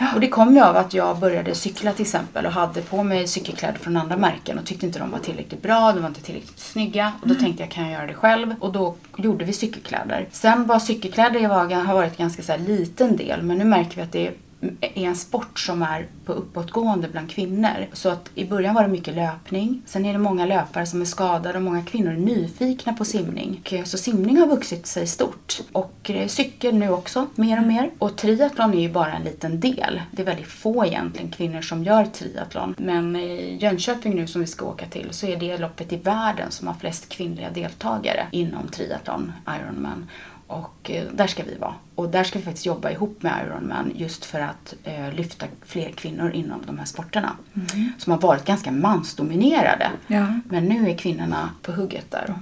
Och, 0.00 0.14
Och 0.14 0.20
det 0.20 0.28
kom 0.28 0.54
ju 0.54 0.60
av 0.62 0.76
att 0.76 0.94
jag 0.94 1.18
började 1.18 1.54
cykla 1.54 1.92
till 2.00 2.06
exempel 2.06 2.46
och 2.46 2.52
hade 2.52 2.82
på 2.82 3.02
mig 3.02 3.26
cykelkläder 3.26 3.78
från 3.78 3.96
andra 3.96 4.16
märken 4.16 4.58
och 4.58 4.66
tyckte 4.66 4.86
inte 4.86 4.98
de 4.98 5.10
var 5.10 5.18
tillräckligt 5.18 5.62
bra, 5.62 5.92
de 5.92 6.00
var 6.00 6.08
inte 6.08 6.22
tillräckligt 6.22 6.58
snygga. 6.58 7.12
Och 7.22 7.28
då 7.28 7.34
tänkte 7.34 7.62
jag, 7.62 7.70
kan 7.70 7.84
jag 7.84 7.92
göra 7.92 8.06
det 8.06 8.14
själv? 8.14 8.54
Och 8.60 8.72
då 8.72 8.94
gjorde 9.16 9.44
vi 9.44 9.52
cykelkläder. 9.52 10.28
Sen 10.30 10.66
var 10.66 10.78
cykelkläder 10.78 11.42
i 11.42 11.46
Vagan 11.46 11.86
har 11.86 11.94
varit 11.94 12.10
en 12.10 12.24
ganska 12.24 12.42
så 12.42 12.56
liten 12.56 13.16
del, 13.16 13.42
men 13.42 13.58
nu 13.58 13.64
märker 13.64 13.96
vi 13.96 14.02
att 14.02 14.12
det 14.12 14.32
är 14.80 15.06
en 15.06 15.16
sport 15.16 15.58
som 15.58 15.82
är 15.82 16.08
på 16.24 16.32
uppåtgående 16.32 17.08
bland 17.08 17.30
kvinnor. 17.30 17.86
Så 17.92 18.08
att 18.08 18.30
i 18.34 18.44
början 18.44 18.74
var 18.74 18.82
det 18.82 18.88
mycket 18.88 19.14
löpning. 19.14 19.82
Sen 19.86 20.04
är 20.04 20.12
det 20.12 20.18
många 20.18 20.46
löpare 20.46 20.86
som 20.86 21.00
är 21.00 21.04
skadade 21.04 21.58
och 21.58 21.64
många 21.64 21.82
kvinnor 21.82 22.12
är 22.12 22.16
nyfikna 22.16 22.92
på 22.92 23.04
simning. 23.04 23.60
Eh, 23.64 23.84
så 23.84 23.98
simning 23.98 24.38
har 24.38 24.46
vuxit 24.46 24.86
sig 24.86 25.06
stort. 25.06 25.60
Och 25.72 26.10
eh, 26.10 26.26
cykel 26.26 26.74
nu 26.74 26.90
också, 26.90 27.26
mer 27.34 27.60
och 27.60 27.66
mer. 27.66 27.90
Och 27.98 28.16
triathlon 28.16 28.74
är 28.74 28.80
ju 28.80 28.92
bara 28.92 29.12
en 29.12 29.22
liten 29.22 29.60
del. 29.60 30.02
Det 30.10 30.22
är 30.22 30.26
väldigt 30.26 30.46
få 30.46 30.86
egentligen 30.86 31.30
kvinnor 31.30 31.62
som 31.62 31.84
gör 31.84 32.04
triathlon. 32.04 32.74
Men 32.78 33.16
i 33.16 33.58
Jönköping 33.60 34.14
nu 34.14 34.26
som 34.26 34.40
vi 34.40 34.46
ska 34.46 34.66
åka 34.66 34.86
till 34.86 35.08
så 35.10 35.26
är 35.26 35.36
det 35.36 35.58
loppet 35.58 35.92
i 35.92 35.96
världen 35.96 36.50
som 36.50 36.66
har 36.66 36.74
flest 36.74 37.08
kvinnliga 37.08 37.50
deltagare 37.50 38.26
inom 38.30 38.68
triathlon, 38.68 39.32
Ironman. 39.46 40.08
Och 40.46 40.90
där 41.12 41.26
ska 41.26 41.42
vi 41.42 41.54
vara. 41.54 41.74
Och 42.00 42.08
där 42.08 42.24
ska 42.24 42.38
vi 42.38 42.44
faktiskt 42.44 42.66
jobba 42.66 42.90
ihop 42.90 43.22
med 43.22 43.32
Ironman 43.46 43.92
just 43.94 44.24
för 44.24 44.40
att 44.40 44.74
eh, 44.84 45.12
lyfta 45.14 45.46
fler 45.66 45.90
kvinnor 45.90 46.30
inom 46.30 46.62
de 46.66 46.78
här 46.78 46.84
sporterna. 46.84 47.36
Som 47.98 48.12
har 48.12 48.20
varit 48.20 48.44
ganska 48.44 48.70
mansdominerade. 48.70 49.90
Ja. 50.06 50.26
Men 50.48 50.64
nu 50.64 50.90
är 50.90 50.96
kvinnorna 50.96 51.50
på 51.62 51.72
hugget 51.72 52.10
där. 52.10 52.34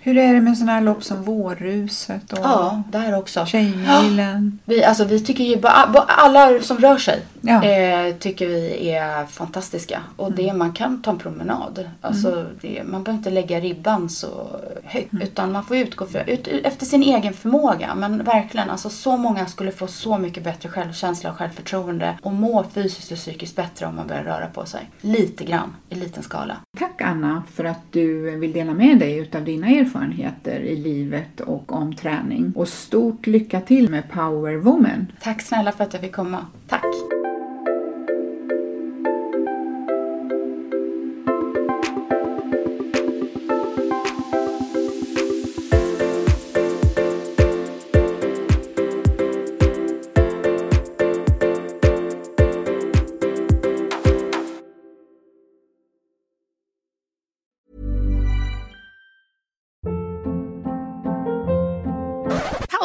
hur 0.00 0.18
är 0.18 0.34
det 0.34 0.40
med 0.40 0.58
sådana 0.58 0.72
här 0.72 0.80
lopp 0.80 1.04
som 1.04 1.22
Vårruset 1.22 2.32
och 2.32 2.38
Ja, 2.42 2.82
där 2.92 3.18
också. 3.18 3.46
Tjejmilen? 3.46 4.58
Vi, 4.64 4.84
alltså, 4.84 5.04
vi 5.04 5.20
tycker 5.20 5.44
ju 5.44 5.56
bara, 5.56 5.72
alla 6.08 6.60
som 6.60 6.78
rör 6.78 6.98
sig 6.98 7.20
Ja. 7.40 7.64
eh, 7.64 8.14
tycker 8.14 8.48
vi 8.48 8.90
är 8.90 9.26
fantastiska. 9.26 10.00
Och 10.16 10.32
det, 10.32 10.52
man 10.52 10.72
kan 10.72 11.02
ta 11.02 11.10
en 11.10 11.18
promenad. 11.18 11.90
Alltså, 12.00 12.46
det, 12.60 12.82
man 12.84 13.02
behöver 13.04 13.18
inte 13.18 13.30
lägga 13.30 13.60
ribban 13.60 14.08
så 14.08 14.60
högt. 14.84 15.14
Utan 15.22 15.52
man 15.52 15.64
får 15.64 15.76
utgå 15.76 16.06
för, 16.06 16.30
ut, 16.30 16.48
efter 16.48 16.86
sin 16.86 17.02
egen 17.02 17.32
förmåga. 17.34 17.94
Men 17.94 18.24
verkligen, 18.24 18.70
alltså, 18.70 18.90
så 18.96 19.16
många 19.16 19.46
skulle 19.46 19.72
få 19.72 19.86
så 19.86 20.18
mycket 20.18 20.44
bättre 20.44 20.68
självkänsla 20.68 21.30
och 21.30 21.36
självförtroende. 21.36 22.18
Och 22.22 22.32
må 22.32 22.64
fysiskt 22.64 23.12
och 23.12 23.18
psykiskt 23.18 23.56
bättre 23.56 23.86
om 23.86 23.96
man 23.96 24.06
börjar 24.06 24.24
röra 24.24 24.46
på 24.46 24.66
sig. 24.66 24.90
Lite 25.00 25.44
grann, 25.44 25.76
i 25.88 25.94
liten 25.94 26.22
skala. 26.22 26.56
Tack 26.78 27.02
Anna 27.02 27.42
för 27.54 27.64
att 27.64 27.80
du 27.90 28.30
vill 28.30 28.52
dela 28.52 28.74
med 28.74 28.98
dig 28.98 29.18
utav 29.18 29.44
din 29.44 29.56
dina 29.56 29.80
erfarenheter 29.80 30.60
i 30.60 30.76
livet 30.76 31.40
och 31.40 31.72
om 31.72 31.94
träning. 31.94 32.52
Och 32.56 32.68
stort 32.68 33.26
lycka 33.26 33.60
till 33.60 33.90
med 33.90 34.10
Power 34.10 34.56
Woman! 34.56 35.12
Tack 35.20 35.42
snälla 35.42 35.72
för 35.72 35.84
att 35.84 35.92
jag 35.92 36.02
fick 36.02 36.12
komma. 36.12 36.46
Tack! 36.68 37.15